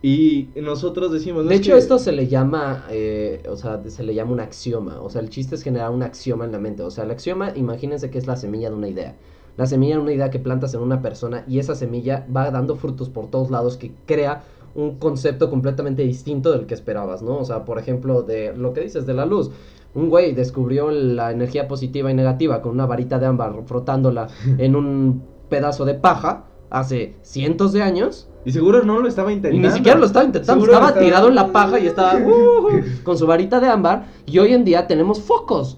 Y 0.01 0.49
nosotros 0.55 1.11
decimos... 1.11 1.43
"No, 1.43 1.49
De 1.49 1.55
es 1.55 1.61
hecho, 1.61 1.73
que-". 1.73 1.79
esto 1.79 1.97
se 1.99 2.11
le 2.11 2.27
llama, 2.27 2.85
eh, 2.89 3.43
o 3.49 3.55
sea, 3.57 3.81
se 3.89 4.03
le 4.03 4.13
llama 4.13 4.31
un 4.31 4.39
axioma. 4.39 5.01
O 5.01 5.09
sea, 5.09 5.21
el 5.21 5.29
chiste 5.29 5.55
es 5.55 5.63
generar 5.63 5.89
un 5.91 6.03
axioma 6.03 6.45
en 6.45 6.51
la 6.51 6.59
mente. 6.59 6.83
O 6.83 6.91
sea, 6.91 7.03
el 7.03 7.11
axioma, 7.11 7.51
imagínense 7.55 8.09
que 8.09 8.17
es 8.19 8.27
la 8.27 8.35
semilla 8.37 8.69
de 8.69 8.75
una 8.75 8.87
idea. 8.89 9.15
La 9.57 9.65
semilla 9.65 9.95
de 9.95 10.01
una 10.01 10.13
idea 10.13 10.29
que 10.29 10.39
plantas 10.39 10.73
en 10.75 10.81
una 10.81 11.01
persona 11.01 11.43
y 11.47 11.59
esa 11.59 11.75
semilla 11.75 12.25
va 12.35 12.49
dando 12.51 12.75
frutos 12.75 13.09
por 13.09 13.27
todos 13.27 13.49
lados 13.51 13.75
que 13.77 13.91
crea 14.05 14.43
un 14.75 14.97
concepto 14.99 15.49
completamente 15.49 16.03
distinto 16.03 16.51
del 16.51 16.67
que 16.67 16.75
esperabas, 16.75 17.23
¿no? 17.23 17.37
O 17.37 17.45
sea, 17.45 17.65
por 17.65 17.79
ejemplo, 17.79 18.21
de 18.21 18.55
lo 18.55 18.73
que 18.73 18.81
dices 18.81 19.05
de 19.07 19.13
la 19.15 19.25
luz. 19.25 19.49
Un 19.95 20.09
güey 20.09 20.33
descubrió 20.33 20.91
la 20.91 21.31
energía 21.31 21.67
positiva 21.67 22.11
y 22.11 22.13
negativa 22.13 22.61
con 22.61 22.73
una 22.73 22.85
varita 22.85 23.17
de 23.17 23.25
ámbar 23.25 23.53
frotándola 23.65 24.27
en 24.59 24.75
un 24.75 25.23
pedazo 25.49 25.85
de 25.85 25.95
paja 25.95 26.43
hace 26.69 27.15
cientos 27.23 27.73
de 27.73 27.81
años. 27.81 28.27
Y 28.45 28.51
seguro 28.51 28.83
no 28.83 28.99
lo 28.99 29.07
estaba 29.07 29.31
Y 29.31 29.35
intentando. 29.37 29.67
ni 29.67 29.73
siquiera 29.73 29.97
lo 29.97 30.05
estaba 30.05 30.25
intentando, 30.25 30.53
Seguro 30.61 30.73
estaba 30.73 30.89
estaba- 30.89 31.05
tirado 31.05 31.27
en 31.29 31.35
la 31.35 31.51
paja 31.51 31.79
y 31.79 31.87
estaba 31.87 32.19
uh, 32.19 32.67
con 33.03 33.17
su 33.17 33.25
varita 33.25 33.59
de 33.59 33.67
ámbar. 33.69 34.05
Y 34.27 34.37
hoy 34.37 34.53
en 34.53 34.63
día 34.63 34.85
tenemos 34.85 35.19
focos, 35.19 35.77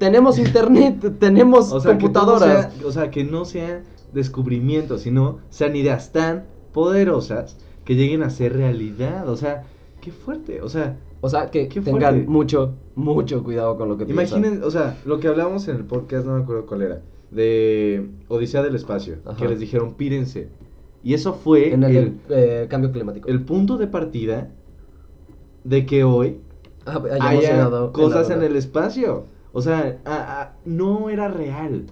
tenemos 0.00 0.38
internet, 0.46 1.18
tenemos 1.20 1.72
O 1.72 1.78
sea, 1.78 1.96
que 1.96 2.08
todo 2.08 2.24
computadoras. 2.32 2.74
sea- 2.74 2.86
o 2.88 2.90
sea, 2.90 3.10
que 3.12 3.22
no 3.22 3.44
sean 3.44 3.82
descubrimientos, 4.12 5.02
sino 5.02 5.38
sean 5.50 5.76
ideas 5.76 6.10
tan 6.10 6.44
poderosas 6.72 7.56
que 7.84 7.94
lleguen 7.94 8.24
a 8.24 8.30
ser 8.30 8.54
realidad. 8.56 9.28
O 9.28 9.36
sea, 9.36 9.62
qué 10.00 10.10
fuerte. 10.10 10.60
O 10.62 10.68
sea, 10.68 10.96
O 11.20 11.28
sea, 11.28 11.50
que 11.50 11.66
tengan 11.66 11.84
fuerte. 12.14 12.26
mucho, 12.26 12.74
mucho 12.96 13.44
cuidado 13.44 13.76
con 13.76 13.88
lo 13.88 13.96
que 13.96 14.06
piensan. 14.06 14.40
imaginen, 14.40 14.64
o 14.64 14.70
sea, 14.72 14.98
lo 15.04 15.20
que 15.20 15.28
hablábamos 15.28 15.68
en 15.68 15.76
el 15.76 15.84
podcast, 15.84 16.26
no 16.26 16.34
me 16.36 16.42
acuerdo 16.42 16.66
cuál 16.66 16.82
era, 16.82 17.02
de 17.30 18.08
Odisea 18.28 18.62
del 18.62 18.74
Espacio, 18.74 19.18
Ajá. 19.24 19.36
que 19.36 19.48
les 19.48 19.60
dijeron, 19.60 19.94
pírense. 19.94 20.48
Y 21.04 21.14
eso 21.14 21.34
fue 21.34 21.72
En 21.72 21.84
el, 21.84 21.96
el, 21.96 22.14
eh, 22.30 22.66
cambio 22.68 22.90
climático. 22.92 23.28
el 23.28 23.42
punto 23.42 23.76
de 23.78 23.86
partida 23.86 24.50
de 25.64 25.86
que 25.86 26.04
hoy 26.04 26.38
Ah, 26.86 27.00
haya 27.20 27.68
cosas 27.92 28.30
en 28.30 28.42
el 28.42 28.56
espacio. 28.56 29.24
O 29.52 29.60
sea, 29.62 30.00
a- 30.04 30.56
no 30.64 31.10
era 31.10 31.28
real. 31.28 31.86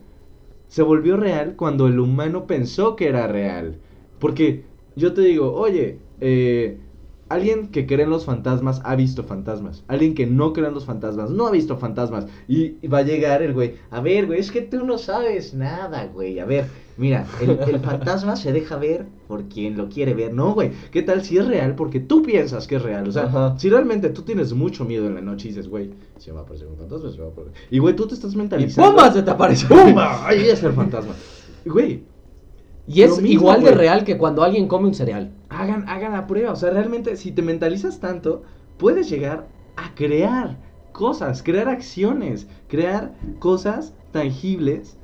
Se 0.68 0.82
volvió 0.82 1.16
real 1.16 1.56
cuando 1.56 1.86
el 1.88 1.98
humano 2.00 2.46
pensó 2.46 2.96
que 2.96 3.08
era 3.08 3.26
real. 3.28 3.80
Porque 4.18 4.64
yo 4.96 5.14
te 5.14 5.22
digo, 5.22 5.52
oye, 5.54 6.00
eh, 6.20 6.80
alguien 7.28 7.68
que 7.68 7.86
cree 7.86 8.04
en 8.04 8.10
los 8.10 8.24
fantasmas 8.24 8.80
ha 8.84 8.96
visto 8.96 9.22
fantasmas. 9.24 9.84
Alguien 9.88 10.14
que 10.14 10.26
no 10.26 10.52
cree 10.52 10.68
en 10.68 10.74
los 10.74 10.84
fantasmas 10.84 11.30
no 11.30 11.46
ha 11.46 11.50
visto 11.50 11.76
fantasmas. 11.76 12.26
Y, 12.46 12.76
y 12.82 12.88
va 12.88 12.98
a 12.98 13.02
llegar 13.02 13.42
el 13.42 13.52
güey, 13.54 13.74
a 13.90 14.00
ver, 14.00 14.26
güey, 14.26 14.40
es 14.40 14.50
que 14.50 14.62
tú 14.62 14.84
no 14.84 14.98
sabes 14.98 15.54
nada, 15.54 16.06
güey. 16.06 16.38
A 16.38 16.44
ver, 16.44 16.66
mira, 16.96 17.26
el, 17.40 17.50
el 17.68 17.80
fantasma 17.80 18.36
se 18.36 18.52
deja 18.52 18.76
ver 18.76 19.06
por 19.26 19.44
quien 19.44 19.76
lo 19.76 19.88
quiere 19.88 20.14
ver. 20.14 20.32
No, 20.32 20.54
güey, 20.54 20.72
¿qué 20.90 21.02
tal 21.02 21.22
si 21.24 21.38
es 21.38 21.46
real? 21.46 21.74
Porque 21.74 22.00
tú 22.00 22.22
piensas 22.22 22.66
que 22.66 22.76
es 22.76 22.82
real. 22.82 23.06
O 23.08 23.12
sea, 23.12 23.24
Ajá. 23.24 23.58
si 23.58 23.68
realmente 23.70 24.08
tú 24.10 24.22
tienes 24.22 24.52
mucho 24.52 24.84
miedo 24.84 25.06
en 25.06 25.14
la 25.14 25.20
noche 25.20 25.48
y 25.48 25.50
dices, 25.50 25.68
güey, 25.68 25.90
se 26.18 26.32
va 26.32 26.40
a 26.40 26.42
aparecer 26.42 26.68
un 26.68 26.76
fantasma, 26.76 27.10
se 27.10 27.18
va 27.20 27.26
a 27.26 27.30
aparecer. 27.30 27.54
Y 27.70 27.78
güey, 27.78 27.94
tú 27.94 28.06
te 28.06 28.14
estás 28.14 28.34
Y 28.34 28.36
mentalizando. 28.36 28.90
¡pumba! 28.90 29.12
Se 29.12 29.22
te 29.22 29.30
aparece. 29.30 29.66
¡Pumba! 29.66 30.26
Ahí 30.26 30.48
es 30.48 30.62
el 30.62 30.72
fantasma. 30.72 31.12
Y, 31.64 31.68
Güey, 31.70 32.02
Y 32.88 33.02
es 33.02 33.20
mismo, 33.20 33.28
igual 33.28 33.62
de 33.62 33.72
real 33.72 34.04
que 34.04 34.16
cuando 34.16 34.42
alguien 34.42 34.66
come 34.66 34.88
un 34.88 34.94
cereal. 34.94 35.30
hagan, 35.50 35.88
hagan 35.88 36.12
la 36.12 36.26
prueba. 36.26 36.52
O 36.52 36.56
sea, 36.56 36.70
realmente, 36.70 37.16
si 37.16 37.32
te 37.32 37.42
mentalizas 37.42 38.00
tanto, 38.00 38.42
puedes 38.78 39.10
llegar 39.10 39.46
a 39.76 39.94
crear 39.94 40.58
cosas, 40.92 41.42
crear 41.42 41.68
acciones, 41.68 42.48
crear 42.66 43.14
cosas 43.38 43.94
tangibles 44.10 44.96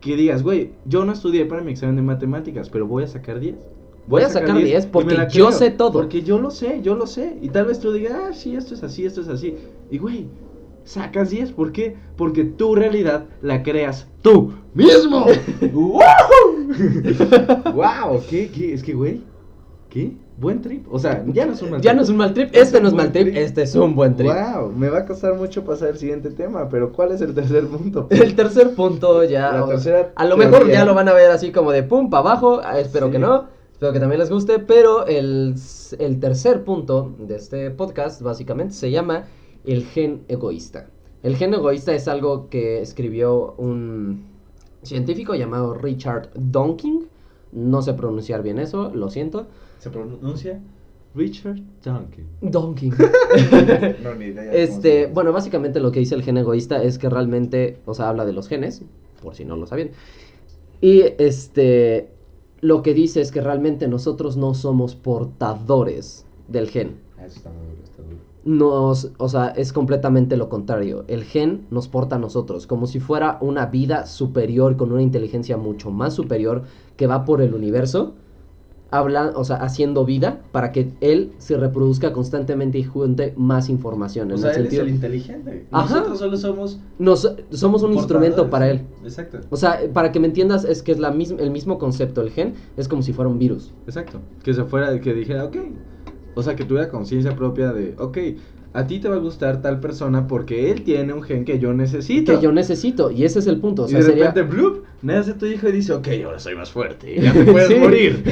que 0.00 0.16
digas, 0.16 0.42
güey, 0.42 0.72
yo 0.86 1.04
no 1.04 1.12
estudié 1.12 1.44
para 1.44 1.62
mi 1.62 1.72
examen 1.72 1.96
de 1.96 2.02
matemáticas, 2.02 2.70
pero 2.70 2.86
voy 2.86 3.04
a 3.04 3.08
sacar 3.08 3.38
10. 3.38 3.54
Voy 4.06 4.22
a 4.22 4.28
sacar 4.28 4.56
10 4.56 4.84
y 4.84 4.86
me 4.86 4.92
porque 4.92 5.26
yo 5.30 5.52
sé 5.52 5.70
todo. 5.70 5.92
Porque 5.92 6.22
yo 6.22 6.38
lo 6.38 6.50
sé, 6.50 6.80
yo 6.82 6.94
lo 6.94 7.06
sé. 7.06 7.36
Y 7.42 7.48
tal 7.48 7.66
vez 7.66 7.80
tú 7.80 7.92
digas, 7.92 8.14
ah, 8.14 8.32
sí, 8.32 8.56
esto 8.56 8.74
es 8.74 8.82
así, 8.82 9.04
esto 9.04 9.20
es 9.20 9.28
así. 9.28 9.56
Y 9.90 9.98
güey, 9.98 10.28
sacas 10.84 11.30
10. 11.30 11.52
¿Por 11.52 11.72
qué? 11.72 11.96
Porque 12.16 12.44
tu 12.44 12.74
realidad 12.74 13.26
la 13.42 13.62
creas 13.62 14.06
tú 14.22 14.52
mismo. 14.74 15.26
¡Wow! 15.72 16.55
¿Qué, 18.30 18.50
qué? 18.50 18.74
Es 18.74 18.82
que, 18.82 18.94
güey, 18.94 19.22
¿qué? 19.90 20.16
Buen 20.38 20.60
trip. 20.60 20.86
O 20.92 20.98
sea, 20.98 21.24
ya 21.28 21.46
no 21.46 21.54
es 21.54 21.62
un 21.62 21.70
mal 21.70 21.80
Ya 21.80 21.90
trip. 21.92 21.96
no 21.96 22.02
es 22.02 22.08
un 22.10 22.16
mal 22.16 22.34
trip, 22.34 22.48
Es 22.52 22.62
este 22.68 22.80
no 22.80 22.88
es 22.88 22.94
mal 22.94 23.10
trip, 23.12 23.34
este 23.34 23.62
es 23.62 23.74
un 23.74 23.94
buen 23.94 24.16
trip. 24.16 24.30
Wow, 24.30 24.70
me 24.72 24.90
va 24.90 24.98
a 24.98 25.06
costar 25.06 25.34
mucho 25.34 25.64
pasar 25.64 25.88
el 25.90 25.96
siguiente 25.98 26.30
tema, 26.30 26.68
pero 26.68 26.92
¿cuál 26.92 27.12
es 27.12 27.22
el 27.22 27.34
tercer 27.34 27.66
punto? 27.66 28.06
El 28.10 28.34
tercer 28.34 28.74
punto 28.74 29.24
ya. 29.24 29.52
La 29.52 29.64
o- 29.64 29.68
tercera 29.68 30.12
a 30.14 30.24
lo 30.26 30.36
mejor 30.36 30.58
teoría. 30.58 30.74
ya 30.80 30.84
lo 30.84 30.94
van 30.94 31.08
a 31.08 31.14
ver 31.14 31.30
así 31.30 31.52
como 31.52 31.72
de 31.72 31.82
pum 31.82 32.10
para 32.10 32.20
abajo. 32.30 32.60
ah, 32.62 32.78
Espero 32.78 33.06
Sí. 33.06 33.12
que 33.12 33.18
no. 33.18 33.44
Espero 33.72 33.92
que 33.94 34.00
también 34.00 34.18
les 34.20 34.30
guste. 34.30 34.58
Pero 34.58 35.06
el, 35.06 35.54
el 35.98 36.20
tercer 36.20 36.64
punto 36.64 37.14
de 37.18 37.36
este 37.36 37.70
podcast 37.70 38.20
básicamente 38.20 38.74
se 38.74 38.90
llama 38.90 39.24
el 39.64 39.84
gen 39.86 40.22
egoísta. 40.28 40.88
El 41.22 41.36
gen 41.36 41.54
egoísta 41.54 41.94
es 41.94 42.08
algo 42.08 42.48
que 42.50 42.82
escribió 42.82 43.54
un 43.56 44.35
científico 44.86 45.34
llamado 45.34 45.74
Richard 45.74 46.30
Dawkins. 46.34 47.04
No 47.52 47.82
sé 47.82 47.94
pronunciar 47.94 48.42
bien 48.42 48.58
eso, 48.58 48.90
lo 48.94 49.10
siento. 49.10 49.46
¿Se 49.78 49.90
pronuncia? 49.90 50.60
Richard 51.14 51.60
Duncan. 51.82 52.26
Donkey. 52.42 52.90
no, 54.02 54.14
ni 54.14 54.26
idea. 54.26 54.52
Este, 54.52 55.06
bueno, 55.06 55.32
básicamente 55.32 55.80
lo 55.80 55.90
que 55.90 56.00
dice 56.00 56.14
el 56.14 56.22
gen 56.22 56.36
egoísta 56.36 56.82
es 56.82 56.98
que 56.98 57.08
realmente, 57.08 57.78
o 57.86 57.94
sea, 57.94 58.10
habla 58.10 58.26
de 58.26 58.32
los 58.32 58.48
genes, 58.48 58.82
por 59.22 59.34
si 59.34 59.44
no 59.44 59.56
lo 59.56 59.66
sabían. 59.66 59.90
Y 60.80 61.02
este, 61.18 62.10
lo 62.60 62.82
que 62.82 62.92
dice 62.92 63.22
es 63.22 63.32
que 63.32 63.40
realmente 63.40 63.88
nosotros 63.88 64.36
no 64.36 64.52
somos 64.52 64.94
portadores 64.94 66.26
del 66.48 66.68
gen. 66.68 66.96
Eso 67.18 67.38
está 67.38 67.50
muy. 67.50 67.65
Nos, 68.46 69.10
o 69.18 69.28
sea, 69.28 69.48
es 69.48 69.72
completamente 69.72 70.36
lo 70.36 70.48
contrario. 70.48 71.04
El 71.08 71.24
gen 71.24 71.66
nos 71.70 71.88
porta 71.88 72.14
a 72.16 72.18
nosotros, 72.20 72.66
como 72.68 72.86
si 72.86 73.00
fuera 73.00 73.38
una 73.40 73.66
vida 73.66 74.06
superior 74.06 74.76
con 74.76 74.92
una 74.92 75.02
inteligencia 75.02 75.56
mucho 75.56 75.90
más 75.90 76.14
superior 76.14 76.62
que 76.96 77.06
va 77.08 77.24
por 77.24 77.42
el 77.42 77.54
universo, 77.54 78.14
habla, 78.92 79.32
o 79.34 79.42
sea, 79.42 79.56
haciendo 79.56 80.04
vida 80.04 80.42
para 80.52 80.70
que 80.70 80.92
él 81.00 81.32
se 81.38 81.56
reproduzca 81.56 82.12
constantemente 82.12 82.78
y 82.78 82.84
junte 82.84 83.34
más 83.36 83.68
información. 83.68 84.30
O 84.30 84.34
en 84.34 84.40
sea, 84.40 84.50
el 84.52 84.56
él 84.58 84.62
sentido, 84.62 84.82
es 84.84 84.88
el 84.90 84.94
inteligente. 84.94 85.66
Ajá. 85.72 85.94
Nosotros 85.96 86.18
solo 86.20 86.36
somos. 86.36 86.78
nos, 87.00 87.28
somos 87.50 87.82
un 87.82 87.94
instrumento 87.94 88.48
para 88.48 88.70
él. 88.70 88.82
Exacto. 89.02 89.38
O 89.50 89.56
sea, 89.56 89.80
para 89.92 90.12
que 90.12 90.20
me 90.20 90.28
entiendas, 90.28 90.64
es 90.64 90.84
que 90.84 90.92
es 90.92 91.00
la 91.00 91.10
mis- 91.10 91.32
el 91.32 91.50
mismo 91.50 91.78
concepto. 91.78 92.20
El 92.22 92.30
gen 92.30 92.54
es 92.76 92.86
como 92.86 93.02
si 93.02 93.12
fuera 93.12 93.28
un 93.28 93.40
virus. 93.40 93.72
Exacto. 93.86 94.20
Que 94.44 94.54
se 94.54 94.62
fuera, 94.62 95.00
que 95.00 95.12
dijera, 95.14 95.44
ok. 95.46 95.56
O 96.38 96.42
sea, 96.42 96.54
que 96.54 96.64
tuviera 96.64 96.88
conciencia 96.90 97.34
propia 97.34 97.72
de, 97.72 97.94
ok, 97.98 98.18
a 98.74 98.86
ti 98.86 98.98
te 99.00 99.08
va 99.08 99.14
a 99.16 99.18
gustar 99.18 99.62
tal 99.62 99.80
persona 99.80 100.26
porque 100.26 100.70
él 100.70 100.82
tiene 100.82 101.14
un 101.14 101.22
gen 101.22 101.46
que 101.46 101.58
yo 101.58 101.72
necesito. 101.72 102.34
Que 102.36 102.42
yo 102.42 102.52
necesito. 102.52 103.10
Y 103.10 103.24
ese 103.24 103.38
es 103.38 103.46
el 103.46 103.58
punto. 103.58 103.84
O 103.84 103.86
y 103.86 103.90
sea, 103.90 104.00
de 104.00 104.04
sería. 104.04 104.26
repente, 104.28 104.54
¡blup! 104.54 104.84
nace 105.00 105.32
tu 105.32 105.46
hijo 105.46 105.68
y 105.68 105.72
dice, 105.72 105.94
ok, 105.94 106.08
ahora 106.26 106.38
soy 106.38 106.54
más 106.56 106.70
fuerte. 106.70 107.18
Ya 107.20 107.32
te 107.32 107.44
puedes 107.52 107.68
Sí. 107.68 107.74
morir. 107.76 108.22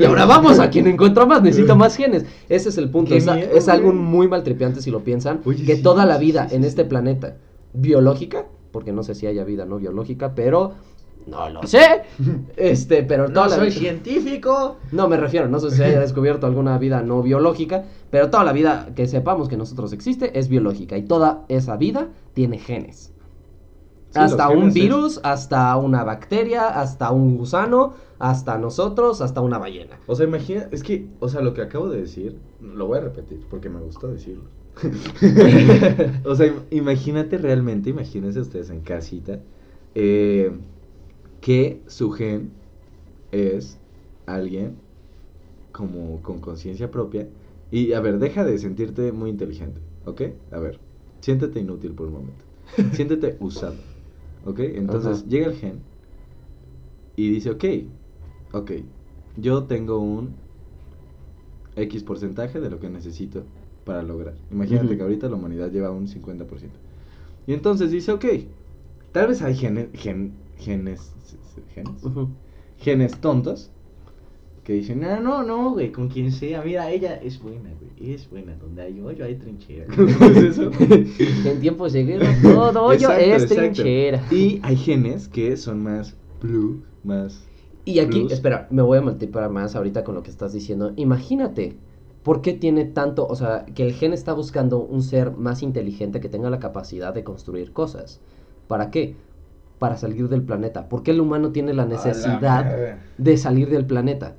Y 0.00 0.04
ahora 0.04 0.26
vamos 0.26 0.58
a 0.58 0.68
quien 0.68 0.86
encuentro 0.86 1.26
más, 1.26 1.42
necesito 1.42 1.76
más 1.76 1.96
genes. 1.96 2.26
Ese 2.50 2.68
es 2.68 2.76
el 2.78 2.90
punto. 2.90 3.14
Es, 3.14 3.26
a- 3.26 3.36
miedo, 3.36 3.50
es 3.56 3.68
algo 3.70 3.92
muy 3.92 4.28
maltripiante 4.28 4.82
si 4.82 4.90
lo 4.90 5.02
piensan. 5.02 5.40
Oye, 5.46 5.64
que 5.64 5.76
sí, 5.76 5.82
toda 5.82 6.04
la 6.04 6.18
vida 6.18 6.48
sí, 6.50 6.56
en 6.56 6.64
este 6.64 6.84
planeta 6.84 7.38
biológica, 7.72 8.46
porque 8.72 8.92
no 8.92 9.02
sé 9.02 9.14
si 9.14 9.26
haya 9.26 9.44
vida 9.44 9.64
no 9.64 9.78
biológica, 9.78 10.34
pero 10.34 10.74
no 11.26 11.48
lo 11.50 11.62
sé. 11.64 12.02
Este, 12.56 13.02
pero 13.02 13.28
toda 13.28 13.46
No 13.46 13.50
la 13.50 13.56
soy 13.56 13.68
vida- 13.70 13.78
científico. 13.80 14.76
No 14.92 15.08
me 15.08 15.16
refiero, 15.16 15.48
no 15.48 15.58
sé 15.60 15.70
si 15.70 15.76
se 15.78 15.84
haya 15.84 16.00
descubierto 16.00 16.46
alguna 16.46 16.78
vida 16.78 17.02
no 17.02 17.22
biológica, 17.22 17.84
pero 18.10 18.30
toda 18.30 18.44
la 18.44 18.52
vida 18.52 18.88
que 18.94 19.06
sepamos 19.08 19.48
que 19.48 19.56
nosotros 19.56 19.92
existe 19.92 20.38
es 20.38 20.48
biológica 20.48 20.96
y 20.96 21.02
toda 21.02 21.44
esa 21.48 21.76
vida 21.76 22.08
tiene 22.34 22.58
genes. 22.58 23.12
Sí, 24.10 24.20
hasta 24.22 24.48
un 24.48 24.68
es- 24.68 24.74
virus, 24.74 25.20
hasta 25.24 25.76
una 25.76 26.02
bacteria, 26.04 26.68
hasta 26.68 27.10
un 27.10 27.36
gusano, 27.36 27.92
hasta 28.18 28.56
nosotros, 28.56 29.20
hasta 29.20 29.40
una 29.42 29.58
ballena. 29.58 29.98
O 30.06 30.14
sea, 30.14 30.26
imagina, 30.26 30.68
es 30.70 30.82
que, 30.82 31.06
o 31.20 31.28
sea, 31.28 31.42
lo 31.42 31.52
que 31.52 31.60
acabo 31.60 31.88
de 31.90 32.00
decir, 32.00 32.38
lo 32.60 32.86
voy 32.86 32.98
a 32.98 33.02
repetir 33.02 33.44
porque 33.50 33.68
me 33.68 33.80
gustó 33.80 34.08
decirlo. 34.08 34.44
o 36.24 36.34
sea, 36.34 36.46
im- 36.46 36.62
imagínate 36.70 37.36
realmente, 37.38 37.90
imagínense 37.90 38.40
ustedes 38.40 38.70
en 38.70 38.80
casita, 38.80 39.40
eh, 39.94 40.50
que 41.46 41.84
su 41.88 42.10
gen 42.12 42.40
es 43.32 43.80
alguien 44.26 44.82
como 45.72 46.22
con 46.22 46.40
conciencia 46.40 46.90
propia. 46.90 47.28
Y 47.70 47.92
a 47.94 48.00
ver, 48.00 48.18
deja 48.18 48.44
de 48.44 48.58
sentirte 48.58 49.12
muy 49.12 49.30
inteligente, 49.30 49.82
¿ok? 50.04 50.22
A 50.52 50.58
ver, 50.60 50.80
siéntete 51.22 51.60
inútil 51.60 51.94
por 51.94 52.08
un 52.08 52.14
momento. 52.14 52.46
Siéntete 52.90 53.36
usado, 53.40 53.84
¿ok? 54.42 54.60
Entonces 54.60 55.16
Ajá. 55.16 55.26
llega 55.26 55.48
el 55.48 55.56
gen 55.56 55.84
y 57.16 57.30
dice, 57.30 57.50
ok, 57.50 57.64
ok, 58.52 58.72
yo 59.36 59.66
tengo 59.66 59.98
un 59.98 60.46
X 61.76 62.02
porcentaje 62.04 62.60
de 62.60 62.70
lo 62.70 62.80
que 62.80 62.88
necesito 62.90 63.46
para 63.84 64.02
lograr. 64.02 64.38
Imagínate 64.50 64.96
que 64.96 65.02
ahorita 65.02 65.28
la 65.28 65.36
humanidad 65.36 65.70
lleva 65.70 65.90
un 65.90 66.08
50%. 66.08 66.80
Y 67.46 67.54
entonces 67.54 67.90
dice, 67.90 68.12
ok, 68.12 68.24
tal 69.12 69.28
vez 69.28 69.42
hay 69.42 69.54
genes, 69.56 69.90
gen- 69.94 70.45
genes, 70.58 71.12
genes, 71.74 72.02
genes 72.78 73.20
tontos 73.20 73.70
que 74.66 74.72
dicen, 74.72 74.98
no, 74.98 75.20
no, 75.20 75.44
no, 75.44 75.70
güey, 75.74 75.92
con 75.92 76.08
quien 76.08 76.32
sea, 76.32 76.60
mira, 76.62 76.90
ella 76.90 77.14
es 77.22 77.40
buena, 77.40 77.70
güey, 77.78 78.12
es 78.12 78.28
buena, 78.28 78.56
donde 78.56 78.82
hay 78.82 79.00
hoyo 79.00 79.24
hay 79.24 79.36
trinchera. 79.36 79.86
¿Cómo 79.94 80.30
es 80.30 80.58
eso? 80.58 80.72
en 80.80 81.60
tiempos 81.60 81.92
lleguero 81.92 82.26
todo 82.42 82.82
hoyo 82.82 83.12
Exacto, 83.12 83.24
es 83.24 83.42
exacto. 83.44 83.54
trinchera. 83.54 84.24
Y 84.32 84.60
hay 84.64 84.76
genes 84.76 85.28
que 85.28 85.56
son 85.56 85.84
más 85.84 86.16
blue, 86.42 86.82
más... 87.04 87.44
Y 87.84 88.00
aquí, 88.00 88.22
Plus. 88.22 88.32
espera, 88.32 88.66
me 88.70 88.82
voy 88.82 88.98
a 88.98 89.02
multiplicar 89.02 89.48
más 89.50 89.76
ahorita 89.76 90.02
con 90.02 90.16
lo 90.16 90.24
que 90.24 90.30
estás 90.30 90.52
diciendo. 90.52 90.92
Imagínate, 90.96 91.76
¿por 92.24 92.42
qué 92.42 92.52
tiene 92.52 92.86
tanto, 92.86 93.24
o 93.24 93.36
sea, 93.36 93.66
que 93.66 93.84
el 93.84 93.92
gen 93.92 94.12
está 94.12 94.32
buscando 94.32 94.80
un 94.80 95.02
ser 95.02 95.30
más 95.30 95.62
inteligente 95.62 96.18
que 96.18 96.28
tenga 96.28 96.50
la 96.50 96.58
capacidad 96.58 97.14
de 97.14 97.22
construir 97.22 97.72
cosas? 97.72 98.20
¿Para 98.66 98.90
qué? 98.90 99.14
Para 99.78 99.96
salir 99.96 100.28
del 100.28 100.42
planeta. 100.42 100.88
¿Por 100.88 101.02
qué 101.02 101.10
el 101.10 101.20
humano 101.20 101.52
tiene 101.52 101.74
la 101.74 101.84
necesidad 101.84 102.98
de 103.18 103.36
salir 103.36 103.68
del 103.68 103.84
planeta? 103.86 104.34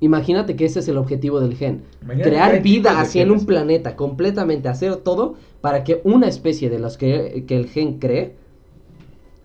Imagínate 0.00 0.54
que 0.56 0.64
ese 0.64 0.78
es 0.80 0.88
el 0.88 0.96
objetivo 0.96 1.40
del 1.40 1.54
gen. 1.56 1.82
Imagínate 2.02 2.30
Crear 2.30 2.62
vida 2.62 3.00
así 3.00 3.20
en 3.20 3.30
un 3.32 3.46
planeta, 3.46 3.96
completamente, 3.96 4.68
hacer 4.68 4.96
todo 4.96 5.34
para 5.60 5.82
que 5.84 6.00
una 6.04 6.28
especie 6.28 6.70
de 6.70 6.78
los 6.78 6.96
que, 6.96 7.44
que 7.48 7.56
el 7.56 7.68
gen 7.68 7.98
cree, 7.98 8.36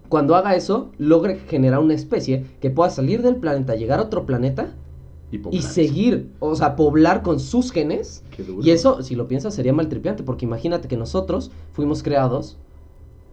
cuando 0.09 0.35
haga 0.35 0.55
eso, 0.55 0.91
logre 0.99 1.37
generar 1.47 1.79
una 1.79 1.95
especie 1.95 2.45
que 2.61 2.69
pueda 2.69 2.91
salir 2.91 3.23
del 3.23 3.37
planeta, 3.37 3.75
llegar 3.75 3.99
a 3.99 4.03
otro 4.03 4.25
planeta 4.27 4.75
Y, 5.31 5.41
y 5.57 5.61
seguir, 5.63 6.29
o 6.39 6.55
sea, 6.55 6.75
poblar 6.75 7.23
con 7.23 7.39
sus 7.39 7.71
genes. 7.71 8.23
Y 8.61 8.69
eso, 8.69 9.01
si 9.01 9.15
lo 9.15 9.27
piensas, 9.27 9.55
sería 9.55 9.73
maltripiante, 9.73 10.21
porque 10.21 10.45
imagínate 10.45 10.87
que 10.87 10.97
nosotros 10.97 11.49
fuimos 11.71 12.03
creados 12.03 12.57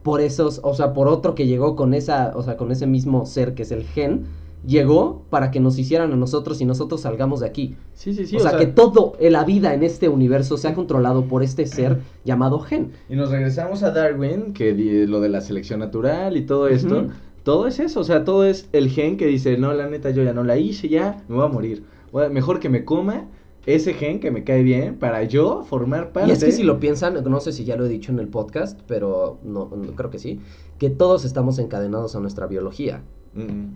por 0.02 0.20
esos, 0.20 0.60
o 0.62 0.74
sea, 0.74 0.92
por 0.92 1.08
otro 1.08 1.34
que 1.34 1.46
llegó 1.46 1.76
con 1.76 1.94
esa, 1.94 2.32
o 2.34 2.42
sea, 2.42 2.56
con 2.56 2.72
ese 2.72 2.86
mismo 2.86 3.26
ser 3.26 3.54
que 3.54 3.62
es 3.62 3.72
el 3.72 3.84
gen, 3.84 4.26
llegó 4.66 5.22
para 5.30 5.50
que 5.50 5.60
nos 5.60 5.78
hicieran 5.78 6.12
a 6.12 6.16
nosotros 6.16 6.60
y 6.60 6.64
nosotros 6.64 7.02
salgamos 7.02 7.40
de 7.40 7.46
aquí. 7.46 7.76
Sí, 7.94 8.14
sí, 8.14 8.26
sí. 8.26 8.36
o, 8.36 8.40
sea, 8.40 8.58
que 8.58 8.66
todo 8.66 9.14
en 9.18 9.32
la 9.32 9.44
vida 9.44 9.74
en 9.74 9.82
este 9.82 10.08
universo 10.08 10.56
sea 10.56 10.74
controlado 10.74 11.24
por 11.24 11.42
este 11.42 11.66
ser 11.66 12.00
llamado 12.24 12.60
gen. 12.60 12.92
Y 13.08 13.16
nos 13.16 13.30
regresamos 13.30 13.82
a 13.82 13.90
Darwin, 13.90 14.52
que 14.52 14.72
lo 15.06 15.20
de 15.20 15.28
la 15.28 15.40
selección 15.40 15.80
natural 15.80 16.36
y 16.36 16.42
todo 16.42 16.68
esto. 16.68 17.08
Todo 17.42 17.66
es 17.66 17.80
eso, 17.80 18.00
o 18.00 18.04
sea, 18.04 18.24
todo 18.24 18.44
es 18.44 18.68
el 18.72 18.90
gen 18.90 19.16
que 19.16 19.26
dice, 19.26 19.56
no, 19.56 19.72
la 19.72 19.88
neta, 19.88 20.10
yo 20.10 20.22
ya 20.22 20.34
no 20.34 20.44
la 20.44 20.58
hice, 20.58 20.90
ya 20.90 21.22
me 21.26 21.36
voy 21.36 21.46
a 21.46 21.48
morir. 21.48 21.84
Mejor 22.30 22.60
que 22.60 22.68
me 22.68 22.84
coma 22.84 23.28
ese 23.74 23.94
gen 23.94 24.20
que 24.20 24.30
me 24.30 24.44
cae 24.44 24.62
bien 24.62 24.96
para 24.96 25.24
yo 25.24 25.62
formar 25.64 26.12
parte. 26.12 26.28
Y 26.30 26.32
es 26.32 26.42
que 26.44 26.52
si 26.52 26.62
lo 26.62 26.78
piensan, 26.80 27.22
no 27.24 27.40
sé 27.40 27.52
si 27.52 27.64
ya 27.64 27.76
lo 27.76 27.84
he 27.86 27.88
dicho 27.88 28.12
en 28.12 28.18
el 28.18 28.28
podcast, 28.28 28.80
pero 28.86 29.38
no, 29.42 29.70
no 29.74 29.92
creo 29.94 30.10
que 30.10 30.18
sí, 30.18 30.40
que 30.78 30.90
todos 30.90 31.24
estamos 31.24 31.58
encadenados 31.58 32.14
a 32.16 32.20
nuestra 32.20 32.46
biología. 32.46 33.02
Mm, 33.34 33.66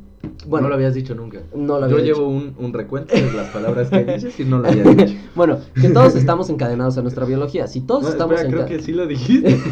Bueno, 0.48 0.64
no 0.64 0.68
lo 0.70 0.74
habías 0.74 0.94
dicho 0.94 1.14
nunca. 1.14 1.38
no 1.54 1.78
lo 1.78 1.88
yo 1.88 1.94
había 1.96 2.06
llevo 2.06 2.20
dicho. 2.28 2.28
un, 2.28 2.54
un 2.58 2.72
recuento 2.72 3.14
de 3.14 3.32
las 3.32 3.48
palabras 3.50 3.88
que 3.88 4.04
dices 4.04 4.40
y 4.40 4.44
no 4.44 4.58
lo 4.58 4.68
había 4.68 4.82
dicho. 4.94 5.14
Bueno, 5.36 5.58
que 5.80 5.88
todos 5.90 6.16
estamos 6.16 6.50
encadenados 6.50 6.98
a 6.98 7.02
nuestra 7.02 7.24
biología. 7.24 7.66
Si 7.68 7.80
todos 7.80 8.02
No, 8.02 8.08
estamos 8.08 8.40
espera, 8.40 8.64
creo 8.64 8.66
que 8.78 8.82
sí 8.82 8.92
lo 8.92 9.06
dijiste. 9.06 9.58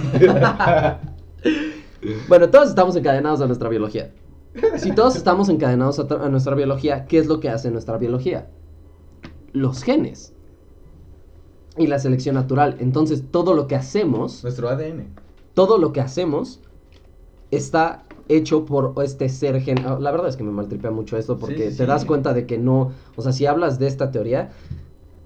Bueno, 2.28 2.50
todos 2.50 2.68
estamos 2.68 2.96
encadenados 2.96 3.40
a 3.40 3.46
nuestra 3.46 3.68
biología. 3.68 4.12
Si 4.76 4.92
todos 4.92 5.16
estamos 5.16 5.48
encadenados 5.48 5.98
a 5.98 6.28
nuestra 6.28 6.54
biología, 6.54 7.06
¿qué 7.06 7.18
es 7.18 7.26
lo 7.26 7.40
que 7.40 7.48
hace 7.48 7.70
nuestra 7.70 7.96
biología? 7.96 8.48
Los 9.52 9.82
genes. 9.82 10.32
Y 11.76 11.86
la 11.86 11.98
selección 11.98 12.34
natural. 12.34 12.76
Entonces, 12.80 13.24
todo 13.30 13.54
lo 13.54 13.66
que 13.66 13.76
hacemos, 13.76 14.42
Nuestro 14.42 14.68
ADN. 14.68 15.06
todo 15.54 15.78
lo 15.78 15.92
que 15.92 16.00
hacemos 16.00 16.60
está 17.50 18.02
hecho 18.28 18.64
por 18.64 18.94
este 19.02 19.28
ser 19.28 19.60
gen. 19.60 19.78
ah, 19.86 19.98
La 20.00 20.10
verdad 20.10 20.28
es 20.28 20.36
que 20.36 20.44
me 20.44 20.52
maltripea 20.52 20.90
mucho 20.90 21.16
esto 21.16 21.38
porque 21.38 21.70
Sí, 21.70 21.76
te 21.76 21.84
sí. 21.84 21.86
das 21.86 22.04
cuenta 22.04 22.32
de 22.34 22.46
que 22.46 22.58
no, 22.58 22.92
o 23.16 23.22
sea, 23.22 23.32
si 23.32 23.46
hablas 23.46 23.78
de 23.78 23.86
esta 23.86 24.10
teoría, 24.10 24.50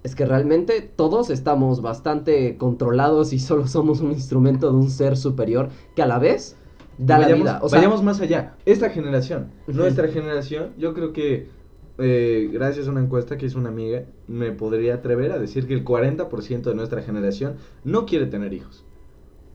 es 0.03 0.15
que 0.15 0.25
realmente 0.25 0.81
todos 0.81 1.29
estamos 1.29 1.81
bastante 1.81 2.57
controlados 2.57 3.33
y 3.33 3.39
solo 3.39 3.67
somos 3.67 3.99
un 4.01 4.11
instrumento 4.11 4.69
de 4.71 4.77
un 4.77 4.89
ser 4.89 5.17
superior 5.17 5.69
que 5.95 6.01
a 6.01 6.05
la 6.05 6.17
vez 6.19 6.55
da 6.97 7.17
vayamos, 7.19 7.45
la 7.45 7.51
vida. 7.53 7.59
O 7.63 7.69
sea, 7.69 7.79
vayamos 7.79 8.03
más 8.03 8.19
allá. 8.21 8.55
Esta 8.65 8.89
generación, 8.89 9.51
nuestra 9.67 10.07
generación, 10.07 10.71
yo 10.77 10.93
creo 10.93 11.13
que 11.13 11.49
eh, 11.97 12.49
gracias 12.51 12.87
a 12.87 12.91
una 12.91 13.01
encuesta 13.01 13.37
que 13.37 13.47
hizo 13.47 13.57
una 13.59 13.69
amiga, 13.69 14.05
me 14.27 14.51
podría 14.51 14.95
atrever 14.95 15.31
a 15.31 15.39
decir 15.39 15.67
que 15.67 15.73
el 15.73 15.83
40% 15.83 16.69
de 16.69 16.75
nuestra 16.75 17.01
generación 17.01 17.57
no 17.83 18.05
quiere 18.05 18.27
tener 18.27 18.53
hijos. 18.53 18.85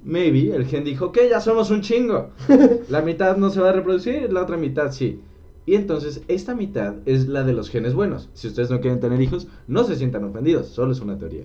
Maybe 0.05 0.55
el 0.55 0.67
gen 0.67 0.85
dijo, 0.85 1.07
ok, 1.07 1.19
ya 1.31 1.41
somos 1.41 1.71
un 1.71 1.81
chingo. 1.81 2.31
La 2.89 3.03
mitad 3.03 3.37
no 3.37 3.51
se 3.51 3.61
va 3.61 3.71
a 3.71 3.73
reproducir, 3.73 4.33
la 4.33 4.43
otra 4.43 4.57
mitad 4.57 4.91
sí. 4.91 5.21
Y 5.65 5.77
entonces 5.77 6.23
esta 6.27 6.57
mitad 6.57 6.97
es 7.07 7.29
la 7.29 7.45
de 7.45 7.53
los 7.53 7.71
genes 7.71 7.95
buenos. 7.95 8.29
Si 8.35 8.49
ustedes 8.49 8.71
no 8.71 8.81
quieren 8.81 8.99
tener 8.99 9.21
hijos, 9.21 9.47
no 9.69 9.85
se 9.85 9.95
sientan 9.95 10.25
ofendidos, 10.25 10.69
solo 10.69 10.93
es 10.93 11.01
una 11.01 11.17
teoría. 11.19 11.45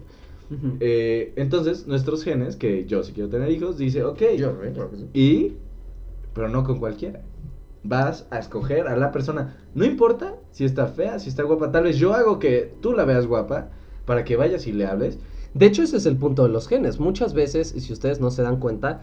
Ujú. 0.49 0.77
Eh, 0.79 1.33
entonces, 1.35 1.87
nuestros 1.87 2.23
genes, 2.23 2.55
que 2.55 2.85
yo 2.85 3.03
si 3.03 3.11
quiero 3.13 3.29
tener 3.29 3.51
hijos, 3.51 3.77
dice, 3.77 4.03
ok, 4.03 4.21
Yo, 4.37 4.57
¿eh? 4.63 4.73
Y, 5.13 5.57
pero 6.33 6.49
no 6.49 6.63
con 6.63 6.79
cualquiera. 6.79 7.21
Vas 7.87 8.25
a 8.31 8.39
escoger 8.39 8.87
a 8.87 8.97
la 8.97 9.11
persona. 9.11 9.55
No 9.73 9.85
importa 9.85 10.35
si 10.51 10.65
está 10.65 10.87
fea, 10.87 11.19
si 11.19 11.29
está 11.29 11.43
guapa. 11.43 11.71
Tal 11.71 11.83
vez 11.83 11.97
yo 11.97 12.13
hago 12.13 12.37
que 12.39 12.73
tú 12.81 12.93
la 12.93 13.05
veas 13.05 13.25
guapa. 13.27 13.69
para 14.05 14.23
que 14.23 14.37
vayas 14.37 14.67
y 14.67 14.71
le 14.71 14.85
hables. 14.87 15.19
De 15.53 15.65
hecho, 15.65 15.83
ese 15.83 15.97
es 15.97 16.05
el 16.05 16.15
punto 16.15 16.43
de 16.43 16.49
los 16.49 16.67
genes. 16.69 16.97
Muchas 16.97 17.33
veces, 17.33 17.75
y 17.75 17.81
si 17.81 17.91
ustedes 17.91 18.21
no 18.21 18.31
se 18.31 18.41
dan 18.41 18.57
cuenta, 18.57 19.01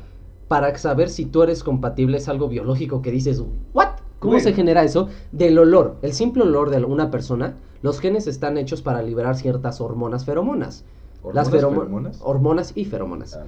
para 0.48 0.74
saber 0.78 1.10
si 1.10 1.26
tú 1.26 1.42
eres 1.42 1.62
compatible 1.62 2.16
es 2.16 2.26
algo 2.28 2.48
biológico 2.48 3.02
que 3.02 3.10
dices, 3.10 3.42
¿what? 3.74 3.88
¿Cómo 4.18 4.32
Bueno. 4.32 4.44
se 4.48 4.54
genera 4.54 4.82
eso? 4.82 5.08
Del 5.30 5.58
olor. 5.58 5.96
El 6.00 6.14
simple 6.14 6.42
olor 6.42 6.70
de 6.70 6.82
una 6.84 7.10
persona, 7.10 7.56
los 7.82 8.00
genes 8.00 8.26
están 8.26 8.56
hechos 8.56 8.80
para 8.80 9.02
liberar 9.02 9.36
ciertas 9.36 9.80
hormonas 9.82 10.24
feromonas. 10.24 10.84
Las 11.32 11.46
¿Hormonas, 11.48 11.50
feromo- 11.64 11.80
feromonas? 11.80 12.20
Hormonas 12.22 12.72
y 12.74 12.84
feromonas. 12.84 13.34
Ah. 13.34 13.44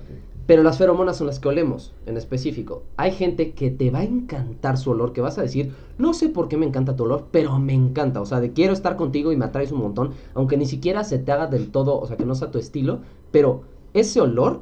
Pero 0.47 0.63
las 0.63 0.79
feromonas 0.79 1.17
son 1.17 1.27
las 1.27 1.41
que 1.41 1.49
olemos, 1.49 1.93
en 2.07 2.17
específico. 2.17 2.85
Hay 2.97 3.11
gente 3.11 3.53
que 3.53 3.71
te 3.73 3.91
va 3.91 3.99
a 3.99 4.05
encantar 4.05 4.79
su 4.79 4.93
olor, 4.93 5.13
que 5.13 5.21
vas 5.21 5.39
a 5.39 5.43
decir, 5.43 5.73
no 5.99 6.15
sé 6.15 6.29
por 6.29 6.47
qué 6.49 6.57
me 6.57 6.67
encanta 6.67 6.95
tu 6.95 7.03
olor, 7.03 7.27
pero 7.33 7.59
me 7.59 7.73
encanta. 7.75 8.21
O 8.21 8.27
sea, 8.27 8.39
de 8.41 8.53
quiero 8.53 8.73
estar 8.73 8.95
contigo 8.97 9.33
y 9.33 9.37
me 9.37 9.45
atraes 9.45 9.73
un 9.73 9.81
montón, 9.81 10.13
aunque 10.35 10.57
ni 10.57 10.67
siquiera 10.67 11.03
se 11.03 11.19
te 11.19 11.33
haga 11.33 11.49
del 11.49 11.71
todo, 11.71 11.99
o 11.99 12.07
sea, 12.07 12.17
que 12.17 12.25
no 12.25 12.37
sea 12.37 12.53
tu 12.53 12.59
estilo. 12.59 13.01
Pero 13.33 13.63
ese 13.93 14.21
olor 14.21 14.61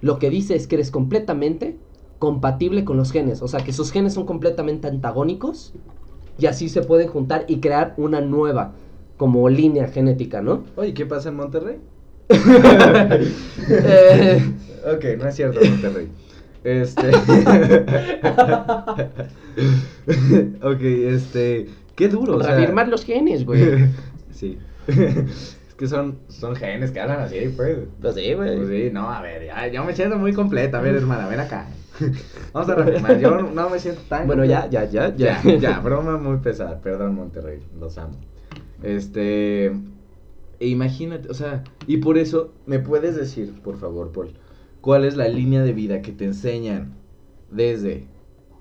lo 0.00 0.18
que 0.18 0.30
dice 0.30 0.54
es 0.54 0.66
que 0.66 0.76
eres 0.76 0.90
completamente 0.90 1.76
compatible 2.18 2.84
con 2.86 2.96
los 2.96 3.12
genes. 3.12 3.42
O 3.42 3.48
sea, 3.48 3.60
que 3.62 3.74
sus 3.74 3.92
genes 3.92 4.14
son 4.14 4.24
completamente 4.24 4.88
antagónicos 4.88 5.74
y 6.38 6.46
así 6.46 6.70
se 6.70 6.80
pueden 6.82 7.08
juntar 7.08 7.44
y 7.46 7.60
crear 7.60 7.92
una 7.98 8.22
nueva, 8.22 8.72
como 9.18 9.46
línea 9.50 9.88
genética, 9.88 10.40
¿no? 10.40 10.64
Oye, 10.76 10.94
¿qué 10.94 11.04
pasa 11.04 11.28
en 11.28 11.36
Monterrey? 11.36 11.76
Eh, 13.68 14.42
Ok, 14.84 15.04
no 15.18 15.28
es 15.28 15.34
cierto, 15.36 15.60
Monterrey. 15.62 16.08
Este. 16.64 17.08
ok, 20.62 20.80
este. 20.80 21.68
Qué 21.94 22.08
duro, 22.08 22.36
o 22.36 22.42
sea. 22.42 22.54
reafirmar 22.54 22.88
los 22.88 23.04
genes, 23.04 23.44
güey. 23.44 23.88
sí. 24.32 24.58
es 24.88 25.74
que 25.76 25.86
son, 25.86 26.18
son 26.28 26.56
genes 26.56 26.92
que 26.92 27.00
hablan 27.00 27.20
así, 27.20 27.52
pues. 27.54 27.78
Pues 28.00 28.14
sí, 28.14 28.32
güey. 28.32 28.56
Pues 28.56 28.68
sí, 28.68 28.90
no, 28.92 29.10
a 29.10 29.20
ver, 29.20 29.44
ya, 29.46 29.68
yo 29.68 29.84
me 29.84 29.94
siento 29.94 30.16
muy 30.16 30.32
completa. 30.32 30.78
A 30.78 30.80
ver, 30.80 30.94
hermana, 30.94 31.28
ven 31.28 31.40
acá. 31.40 31.66
Vamos 32.52 32.70
a 32.70 32.74
reafirmar. 32.74 33.18
Yo 33.18 33.42
no 33.42 33.68
me 33.68 33.78
siento 33.78 34.00
tan. 34.08 34.26
Bueno, 34.26 34.46
ya, 34.46 34.66
ya, 34.70 34.84
ya, 34.84 35.14
Ya, 35.14 35.42
ya. 35.42 35.56
ya, 35.56 35.78
broma 35.80 36.16
muy 36.16 36.38
pesada. 36.38 36.80
Perdón, 36.80 37.16
Monterrey, 37.16 37.62
los 37.78 37.98
amo. 37.98 38.16
Este. 38.82 39.72
E 40.60 40.68
imagínate, 40.68 41.28
o 41.30 41.34
sea, 41.34 41.64
y 41.86 41.98
por 41.98 42.18
eso, 42.18 42.52
¿me 42.66 42.78
puedes 42.78 43.16
decir, 43.16 43.60
por 43.62 43.78
favor, 43.78 44.12
Paul, 44.12 44.34
cuál 44.82 45.04
es 45.04 45.16
la 45.16 45.28
línea 45.28 45.62
de 45.62 45.72
vida 45.72 46.02
que 46.02 46.12
te 46.12 46.24
enseñan 46.26 46.94
desde 47.50 48.06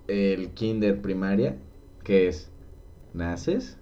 el 0.08 0.50
kinder 0.52 1.02
primaria? 1.02 1.58
Que 2.04 2.28
es, 2.30 2.50
naces, 3.14 3.78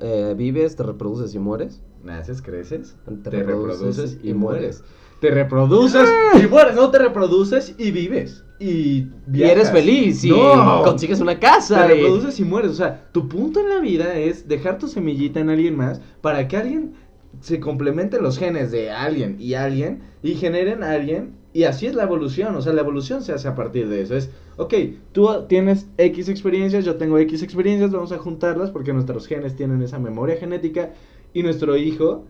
eh, 0.00 0.34
vives, 0.36 0.76
te 0.76 0.82
reproduces 0.82 1.34
y 1.34 1.38
mueres. 1.38 1.82
naces, 2.02 2.42
creces, 2.42 2.96
Te 3.06 3.30
te, 3.30 3.30
reproduces 3.30 4.14
reproduces 4.14 4.18
y 4.22 4.30
y 4.30 4.34
mueres. 4.34 4.84
Te 5.20 5.30
reproduces 5.30 6.08
y 6.42 6.46
mueres, 6.46 6.74
no 6.76 6.90
te 6.90 6.98
reproduces 6.98 7.74
y 7.78 7.90
vives. 7.92 8.44
Y, 8.60 9.06
eres 9.34 9.70
feliz 9.70 10.24
y 10.24 10.30
No. 10.30 10.82
consigues 10.82 11.20
una 11.20 11.38
casa. 11.38 11.86
Te 11.86 11.94
reproduces 11.94 12.40
y 12.40 12.44
mueres. 12.44 12.72
O 12.72 12.74
sea, 12.74 13.08
tu 13.12 13.28
punto 13.28 13.60
en 13.60 13.68
la 13.68 13.80
vida 13.80 14.14
es 14.14 14.48
dejar 14.48 14.78
tu 14.78 14.88
semillita 14.88 15.40
en 15.40 15.50
alguien 15.50 15.76
más 15.76 16.00
para 16.20 16.48
que 16.48 16.56
alguien 16.56 16.94
se 17.40 17.60
complemente 17.60 18.20
los 18.20 18.38
genes 18.38 18.70
de 18.72 18.90
alguien 18.90 19.36
y 19.38 19.54
alguien 19.54 20.00
y 20.22 20.34
generen 20.34 20.82
a 20.82 20.92
alguien. 20.92 21.36
Y 21.52 21.64
así 21.64 21.86
es 21.86 21.94
la 21.94 22.02
evolución. 22.02 22.56
O 22.56 22.62
sea, 22.62 22.72
la 22.72 22.80
evolución 22.80 23.22
se 23.22 23.32
hace 23.32 23.48
a 23.48 23.54
partir 23.54 23.88
de 23.88 24.02
eso. 24.02 24.16
Es, 24.16 24.30
ok, 24.56 24.74
tú 25.12 25.28
tienes 25.48 25.86
X 25.96 26.28
experiencias, 26.28 26.84
yo 26.84 26.96
tengo 26.96 27.18
X 27.18 27.42
experiencias, 27.42 27.90
vamos 27.90 28.12
a 28.12 28.18
juntarlas 28.18 28.70
porque 28.70 28.92
nuestros 28.92 29.26
genes 29.26 29.56
tienen 29.56 29.82
esa 29.82 29.98
memoria 29.98 30.36
genética 30.36 30.90
y 31.32 31.42
nuestro 31.42 31.76
hijo 31.76 32.24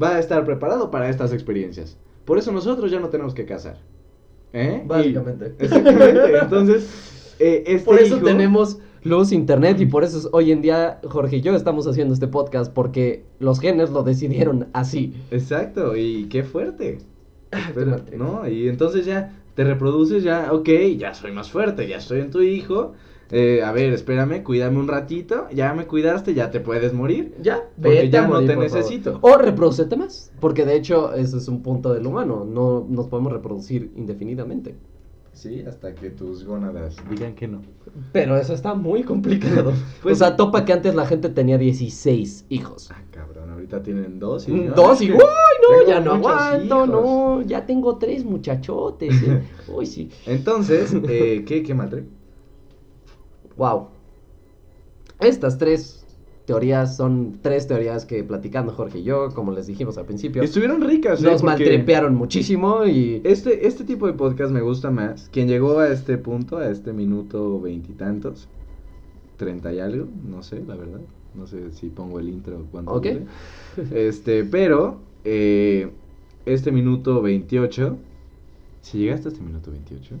va 0.00 0.16
a 0.16 0.18
estar 0.18 0.44
preparado 0.44 0.90
para 0.90 1.08
estas 1.08 1.32
experiencias. 1.32 1.96
Por 2.24 2.38
eso 2.38 2.52
nosotros 2.52 2.90
ya 2.90 3.00
no 3.00 3.08
tenemos 3.08 3.34
que 3.34 3.46
casar. 3.46 3.78
¿Eh? 4.52 4.80
Y- 4.84 4.88
Básicamente. 4.88 5.54
exactamente. 5.58 6.38
Entonces, 6.42 7.34
eh, 7.38 7.64
este 7.66 7.84
Por 7.84 7.98
eso 8.00 8.16
hijo- 8.16 8.24
tenemos 8.26 8.78
luz, 9.04 9.32
internet 9.32 9.80
y 9.80 9.86
por 9.86 10.04
eso 10.04 10.18
es- 10.18 10.28
hoy 10.32 10.52
en 10.52 10.60
día 10.62 11.00
Jorge 11.04 11.36
y 11.36 11.40
yo 11.40 11.54
estamos 11.54 11.86
haciendo 11.86 12.14
este 12.14 12.26
podcast 12.28 12.72
porque 12.72 13.24
los 13.38 13.60
genes 13.60 13.90
lo 13.90 14.02
decidieron 14.02 14.68
así. 14.72 15.14
Exacto, 15.30 15.96
y 15.96 16.24
qué 16.28 16.42
fuerte. 16.42 16.98
Trip. 17.74 18.14
no, 18.18 18.46
y 18.48 18.68
entonces 18.68 19.06
ya 19.06 19.32
te 19.54 19.64
reproduces, 19.64 20.22
ya, 20.22 20.52
ok, 20.52 20.68
ya 20.98 21.14
soy 21.14 21.32
más 21.32 21.50
fuerte, 21.50 21.88
ya 21.88 21.96
estoy 21.96 22.20
en 22.20 22.30
tu 22.30 22.42
hijo. 22.42 22.92
Eh, 23.30 23.62
a 23.62 23.72
ver, 23.72 23.92
espérame, 23.92 24.42
cuídame 24.42 24.78
un 24.78 24.88
ratito, 24.88 25.48
ya 25.52 25.74
me 25.74 25.86
cuidaste, 25.86 26.34
ya 26.34 26.50
te 26.50 26.60
puedes 26.60 26.92
morir. 26.94 27.34
Ya, 27.42 27.62
Porque 27.76 27.88
vete 27.96 28.10
ya 28.10 28.24
a 28.24 28.28
no 28.28 28.40
te 28.40 28.54
por 28.54 28.54
favor. 28.54 28.62
necesito. 28.64 29.18
O 29.22 29.36
reproducete 29.36 29.96
más, 29.96 30.32
porque 30.40 30.64
de 30.64 30.76
hecho 30.76 31.12
ese 31.14 31.36
es 31.38 31.48
un 31.48 31.62
punto 31.62 31.92
del 31.92 32.06
humano, 32.06 32.46
no 32.48 32.86
nos 32.88 33.06
podemos 33.08 33.32
reproducir 33.32 33.92
indefinidamente. 33.96 34.74
Sí, 35.34 35.62
hasta 35.68 35.94
que 35.94 36.10
tus 36.10 36.44
gónadas 36.44 36.96
digan 37.08 37.36
que 37.36 37.46
no. 37.46 37.60
Pero 38.12 38.36
eso 38.36 38.54
está 38.54 38.74
muy 38.74 39.04
complicado. 39.04 39.72
Pues- 40.02 40.14
o 40.16 40.18
sea, 40.18 40.34
topa 40.36 40.64
que 40.64 40.72
antes 40.72 40.96
la 40.96 41.06
gente 41.06 41.28
tenía 41.28 41.56
16 41.58 42.46
hijos. 42.48 42.90
Ah, 42.90 43.00
cabrón, 43.12 43.48
ahorita 43.50 43.80
tienen 43.84 44.18
dos 44.18 44.48
y... 44.48 44.52
Mm, 44.52 44.66
no, 44.70 44.74
Dos 44.74 45.00
y 45.00 45.10
¡Uy, 45.12 45.18
no! 45.18 45.86
Ya 45.88 46.00
no 46.00 46.14
aguanto, 46.14 46.64
hijos". 46.64 46.88
no. 46.88 47.42
Ya 47.42 47.66
tengo 47.66 47.98
tres 47.98 48.24
muchachotes. 48.24 49.14
eh. 49.22 49.42
Uy, 49.68 49.86
sí. 49.86 50.10
Entonces, 50.26 50.92
eh, 51.08 51.44
¿qué, 51.46 51.62
qué 51.62 51.72
trip? 51.88 52.06
Wow. 53.58 53.88
Estas 55.20 55.58
tres 55.58 56.06
teorías 56.46 56.96
son 56.96 57.40
tres 57.42 57.66
teorías 57.66 58.06
que 58.06 58.24
platicando 58.24 58.72
Jorge 58.72 59.00
y 59.00 59.02
yo, 59.02 59.34
como 59.34 59.52
les 59.52 59.66
dijimos 59.66 59.98
al 59.98 60.06
principio, 60.06 60.42
Estuvieron 60.42 60.80
ricas, 60.80 61.20
¿eh? 61.20 61.24
nos 61.24 61.42
maltrepearon 61.42 62.14
muchísimo 62.14 62.86
y... 62.86 63.20
Este, 63.24 63.66
este 63.66 63.84
tipo 63.84 64.06
de 64.06 64.14
podcast 64.14 64.50
me 64.50 64.62
gusta 64.62 64.90
más. 64.90 65.28
Quien 65.30 65.48
llegó 65.48 65.80
a 65.80 65.88
este 65.88 66.16
punto, 66.16 66.56
a 66.56 66.70
este 66.70 66.94
minuto 66.94 67.60
veintitantos, 67.60 68.48
treinta 69.36 69.74
y 69.74 69.80
algo, 69.80 70.06
no 70.26 70.42
sé, 70.42 70.62
la 70.66 70.76
verdad. 70.76 71.00
No 71.34 71.46
sé 71.46 71.70
si 71.72 71.88
pongo 71.88 72.18
el 72.18 72.30
intro 72.30 72.64
cuando. 72.70 72.92
Ok. 72.92 73.06
Este, 73.92 74.44
pero, 74.44 75.00
eh, 75.24 75.90
este 76.46 76.72
minuto 76.72 77.20
28, 77.20 77.98
si 78.80 78.98
llegaste 78.98 79.28
a 79.28 79.32
este 79.32 79.44
minuto 79.44 79.70
28, 79.70 80.14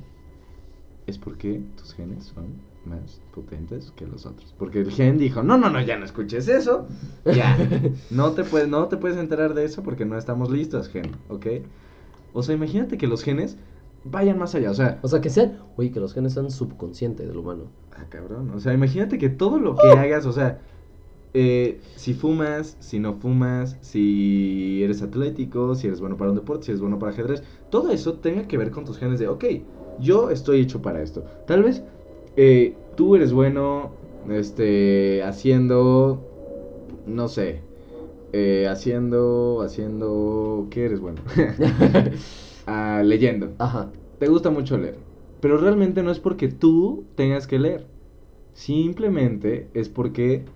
es 1.06 1.16
porque 1.16 1.62
tus 1.76 1.94
genes 1.94 2.24
son 2.26 2.67
más 2.88 3.20
potentes 3.34 3.92
que 3.92 4.06
los 4.06 4.26
otros. 4.26 4.54
Porque 4.58 4.80
el 4.80 4.90
gen 4.90 5.18
dijo, 5.18 5.42
no, 5.42 5.56
no, 5.58 5.70
no, 5.70 5.80
ya 5.80 5.98
no 5.98 6.04
escuches 6.04 6.48
eso. 6.48 6.86
Ya. 7.24 7.56
No 8.10 8.32
te 8.32 8.44
puedes, 8.44 8.68
no 8.68 8.86
te 8.88 8.96
puedes 8.96 9.16
enterar 9.18 9.54
de 9.54 9.64
eso 9.64 9.82
porque 9.82 10.04
no 10.04 10.16
estamos 10.18 10.50
listos, 10.50 10.88
gen, 10.88 11.12
¿ok? 11.28 11.46
O 12.32 12.42
sea, 12.42 12.54
imagínate 12.54 12.98
que 12.98 13.06
los 13.06 13.22
genes 13.22 13.56
vayan 14.04 14.38
más 14.38 14.54
allá. 14.54 14.70
O 14.70 14.74
sea, 14.74 14.98
O 15.02 15.08
sea, 15.08 15.20
que 15.20 15.30
sean... 15.30 15.58
Oye, 15.76 15.90
que 15.90 16.00
los 16.00 16.14
genes 16.14 16.34
sean 16.34 16.50
subconscientes 16.50 17.26
del 17.28 17.36
humano. 17.36 17.64
ah, 17.92 18.04
cabrón. 18.08 18.50
O 18.50 18.60
sea, 18.60 18.72
imagínate 18.74 19.18
que 19.18 19.28
todo 19.28 19.58
lo 19.58 19.76
que 19.76 19.88
hagas, 19.88 20.26
o 20.26 20.32
sea, 20.32 20.60
eh, 21.34 21.80
si 21.96 22.14
fumas, 22.14 22.76
si 22.80 22.98
no 22.98 23.14
fumas, 23.14 23.76
si 23.80 24.82
eres 24.82 25.02
atlético, 25.02 25.74
si 25.74 25.86
eres 25.86 26.00
bueno 26.00 26.16
para 26.16 26.30
un 26.30 26.36
deporte, 26.36 26.64
si 26.66 26.70
eres 26.72 26.80
bueno 26.80 26.98
para 26.98 27.12
ajedrez, 27.12 27.42
todo 27.70 27.90
eso 27.90 28.14
tenga 28.14 28.46
que 28.48 28.56
ver 28.58 28.70
con 28.70 28.84
tus 28.84 28.98
genes 28.98 29.18
de, 29.20 29.28
ok, 29.28 29.44
yo 29.98 30.30
estoy 30.30 30.60
hecho 30.60 30.80
para 30.80 31.02
esto. 31.02 31.24
Tal 31.46 31.62
vez 31.62 31.82
eh, 32.38 32.78
tú 32.94 33.16
eres 33.16 33.32
bueno, 33.32 33.92
este, 34.28 35.22
haciendo, 35.24 36.24
no 37.06 37.28
sé, 37.28 37.62
eh, 38.32 38.66
haciendo, 38.68 39.62
haciendo, 39.62 40.68
¿qué 40.70 40.86
eres 40.86 41.00
bueno? 41.00 41.22
Ah, 42.66 43.02
leyendo. 43.04 43.54
Ajá. 43.58 43.92
Te 44.18 44.28
gusta 44.28 44.50
mucho 44.50 44.78
leer. 44.78 44.98
Pero 45.40 45.58
realmente 45.58 46.02
no 46.02 46.10
es 46.10 46.20
porque 46.20 46.48
tú 46.48 47.06
tengas 47.16 47.46
que 47.46 47.58
leer. 47.58 47.86
Simplemente 48.54 49.70
es 49.74 49.88
porque 49.88 50.46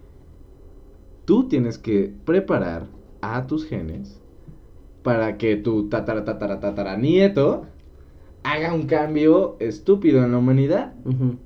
tú 1.25 1.49
tienes 1.49 1.79
que 1.79 2.15
preparar 2.25 2.89
a 3.21 3.47
tus 3.47 3.67
genes 3.67 4.21
para 5.03 5.39
que 5.39 5.57
tu 5.57 5.89
tatara 5.89 6.25
tatara 6.25 6.61
tatara 6.61 6.97
nieto 6.97 7.67
haga 8.43 8.73
un 8.75 8.87
cambio 8.87 9.57
estúpido 9.61 10.25
en 10.25 10.33
la 10.33 10.39
humanidad. 10.39 10.95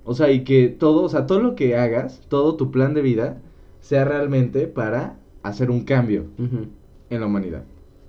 O 0.04 0.14
sea, 0.14 0.30
y 0.30 0.44
que 0.44 0.68
todo, 0.68 1.02
o 1.02 1.08
sea, 1.08 1.26
todo 1.26 1.40
lo 1.40 1.54
que 1.54 1.76
hagas, 1.76 2.22
todo 2.28 2.56
tu 2.56 2.70
plan 2.70 2.94
de 2.94 3.02
vida 3.02 3.40
sea 3.80 4.04
realmente 4.04 4.66
para 4.66 5.18
hacer 5.42 5.70
un 5.70 5.84
cambio 5.84 6.24
en 6.38 7.20
la 7.20 7.26
humanidad. 7.26 7.64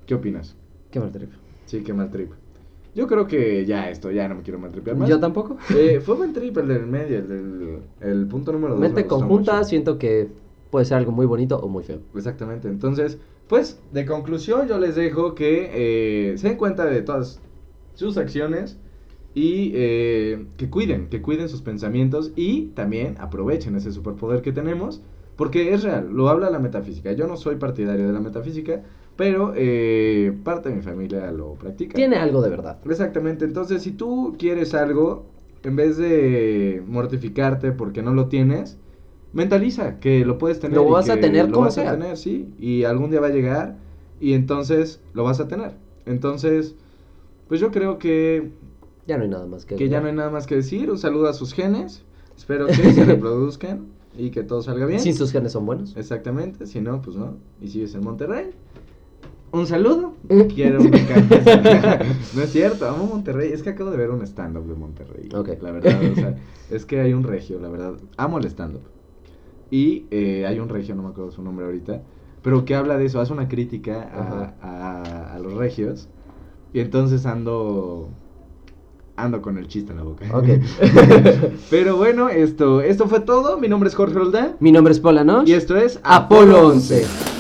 ¿Qué 0.06 0.16
opinas? 0.16 0.56
Qué 0.92 1.00
mal 1.00 1.12
trip. 1.12 1.30
Sí, 1.66 1.84
qué 1.84 1.94
mal 1.94 2.10
trip. 2.10 2.32
Yo 2.96 3.06
creo 3.06 3.28
que 3.28 3.64
ya 3.66 3.92
esto, 3.92 4.10
ya 4.10 4.28
no 4.28 4.36
me 4.36 4.42
quiero 4.42 4.58
mal 4.58 4.72
tripear 4.72 4.96
más. 4.96 5.08
Yo 5.08 5.20
tampoco. 5.20 5.58
Eh, 5.76 6.02
fue 6.04 6.16
buen 6.16 6.34
trip 6.34 6.58
el 6.58 6.68
del 6.68 6.88
medio, 6.88 7.20
el 7.20 7.28
del 7.28 7.80
el 8.02 8.28
punto 8.28 8.52
número 8.52 8.74
dos. 8.74 8.82
me 8.82 8.88
Mente 8.88 9.06
conjunta, 9.06 9.64
siento 9.66 10.00
que 10.00 10.30
puede 10.72 10.86
ser 10.86 10.98
algo 10.98 11.12
muy 11.12 11.28
bonito 11.28 11.60
o 11.60 11.68
muy 11.68 11.84
feo. 11.84 12.00
Exactamente. 12.16 12.68
Entonces, 12.68 13.20
pues, 13.48 13.80
de 13.92 14.06
conclusión, 14.06 14.68
yo 14.68 14.80
les 14.80 14.96
dejo 14.96 15.36
que 15.36 16.32
eh, 16.32 16.38
se 16.38 16.48
den 16.48 16.58
cuenta 16.58 16.86
de 16.86 17.04
todas 17.04 17.40
sus 17.98 18.18
acciones 18.18 18.80
y 19.34 19.72
eh, 19.76 20.48
que 20.58 20.70
cuiden, 20.70 21.10
que 21.10 21.22
cuiden 21.22 21.50
sus 21.50 21.62
pensamientos 21.62 22.32
y 22.36 22.68
también 22.70 23.16
aprovechen 23.20 23.76
ese 23.76 23.92
superpoder 23.92 24.42
que 24.42 24.52
tenemos, 24.52 25.04
porque 25.36 25.74
es 25.74 25.84
real, 25.84 26.10
lo 26.12 26.30
habla 26.30 26.50
la 26.50 26.60
metafísica. 26.60 27.12
Yo 27.14 27.28
no 27.28 27.38
soy 27.38 27.58
partidario 27.58 28.08
de 28.08 28.14
la 28.14 28.20
metafísica, 28.22 28.84
Pero 29.16 29.54
eh, 29.56 30.38
parte 30.44 30.70
de 30.70 30.76
mi 30.76 30.82
familia 30.84 31.32
lo 31.32 31.56
practica. 31.56 31.96
Tiene 31.96 32.18
algo 32.18 32.42
de 32.42 32.50
verdad. 32.52 32.80
Exactamente, 32.90 33.46
entonces 33.46 33.82
si 33.84 33.92
tú 33.92 34.36
quieres 34.40 34.74
algo, 34.76 35.26
en 35.64 35.76
vez 35.76 35.98
de 35.98 36.84
mortificarte 36.88 37.72
porque 37.72 38.04
no 38.04 38.14
lo 38.14 38.28
tienes, 38.30 38.80
mentaliza 39.34 40.00
que 40.00 40.26
lo 40.26 40.38
puedes 40.38 40.60
tener. 40.60 40.78
Lo 40.78 40.88
y 40.88 40.92
vas 40.92 41.10
a 41.10 41.20
tener 41.20 41.50
lo 41.50 41.60
vas 41.62 41.76
sea. 41.76 41.90
a 41.92 41.94
tener, 41.94 42.18
sí, 42.18 42.54
y 42.60 42.84
algún 42.84 43.12
día 43.12 43.20
va 43.22 43.28
a 43.28 43.32
llegar 43.32 43.78
y 44.20 44.34
entonces 44.34 45.02
lo 45.14 45.24
vas 45.24 45.40
a 45.40 45.48
tener. 45.48 45.78
Entonces, 46.06 46.76
pues 47.48 47.60
yo 47.60 47.72
creo 47.72 47.98
que, 47.98 48.52
Ya 49.08 49.18
no 49.18 49.24
hay 49.24 49.30
nada 49.30 49.46
más 49.48 49.66
que 49.66 49.76
que 49.76 49.90
ya 49.90 50.02
no 50.02 50.08
hay 50.08 50.14
nada 50.16 50.30
más 50.30 50.48
que 50.48 50.56
decir. 50.56 50.90
Un 50.92 50.98
saludo 50.98 51.28
a 51.28 51.34
sus 51.34 51.54
genes, 51.54 52.04
espero 52.36 52.68
que 52.68 52.74
se 52.74 53.06
reproduzcan 53.06 53.88
y 54.18 54.32
que 54.32 54.44
todo 54.44 54.62
salga 54.62 54.86
bien. 54.86 55.00
Si 55.00 55.14
sus 55.14 55.32
genes 55.32 55.52
son 55.52 55.66
buenos. 55.66 55.96
Exactamente, 55.98 56.66
si 56.66 56.82
no, 56.82 57.02
pues 57.02 57.16
no. 57.16 57.36
Y 57.62 57.68
si 57.70 57.80
vives 57.80 57.94
en 57.96 58.04
Monterrey, 58.04 58.50
un 59.52 59.66
saludo. 59.68 60.14
Mm. 60.30 60.42
Quiero 60.54 60.82
un. 60.82 60.92
No 62.36 62.42
es 62.44 62.52
cierto, 62.52 62.88
amo 62.88 63.06
Monterrey. 63.06 63.52
Es 63.54 63.64
que 63.64 63.70
acabo 63.70 63.90
de 63.92 63.98
ver 63.98 64.10
un 64.12 64.22
stand-up 64.24 64.66
de 64.68 64.76
Monterrey. 64.76 65.30
Ok. 65.34 65.50
La 65.62 65.72
verdad, 65.72 66.00
o 66.12 66.16
sea, 66.16 66.36
es 66.70 66.86
que 66.86 67.00
hay 67.00 67.14
un 67.14 67.24
regio, 67.24 67.60
la 67.60 67.70
verdad. 67.70 67.94
Amo 68.18 68.40
el 68.40 68.46
stand-up. 68.46 68.82
Y 69.72 70.06
eh, 70.12 70.46
hay 70.46 70.60
un 70.60 70.70
regio, 70.70 70.96
no 70.96 71.04
me 71.04 71.10
acuerdo 71.10 71.32
su 71.32 71.42
nombre 71.42 71.66
ahorita, 71.66 72.02
pero 72.42 72.64
que 72.66 72.74
habla 72.76 72.98
de 72.98 73.06
eso, 73.06 73.20
hace 73.20 73.34
una 73.34 73.48
crítica 73.50 74.10
Ajá. 74.14 74.56
a, 74.62 75.02
a- 75.02 75.36
a 75.36 75.40
los 75.40 75.54
regios. 75.54 76.08
Y 76.74 76.80
entonces 76.80 77.26
ando. 77.26 78.10
Ando 79.16 79.42
con 79.42 79.58
el 79.58 79.68
chiste 79.68 79.92
en 79.92 79.98
la 79.98 80.04
boca. 80.04 80.26
Ok. 80.32 80.46
pero 81.72 81.98
bueno, 81.98 82.30
esto, 82.30 82.82
esto 82.82 83.08
fue 83.08 83.22
todo. 83.22 83.58
Mi 83.58 83.68
nombre 83.68 83.90
es 83.90 83.96
Jorge 83.96 84.14
Roldán. 84.14 84.58
Mi 84.60 84.72
nombre 84.72 84.94
es 84.94 85.00
Paula 85.00 85.24
Noche. 85.24 85.52
Y 85.52 85.56
esto 85.56 85.76
es 85.76 86.00
Apolo 86.04 86.68
11. 86.68 87.37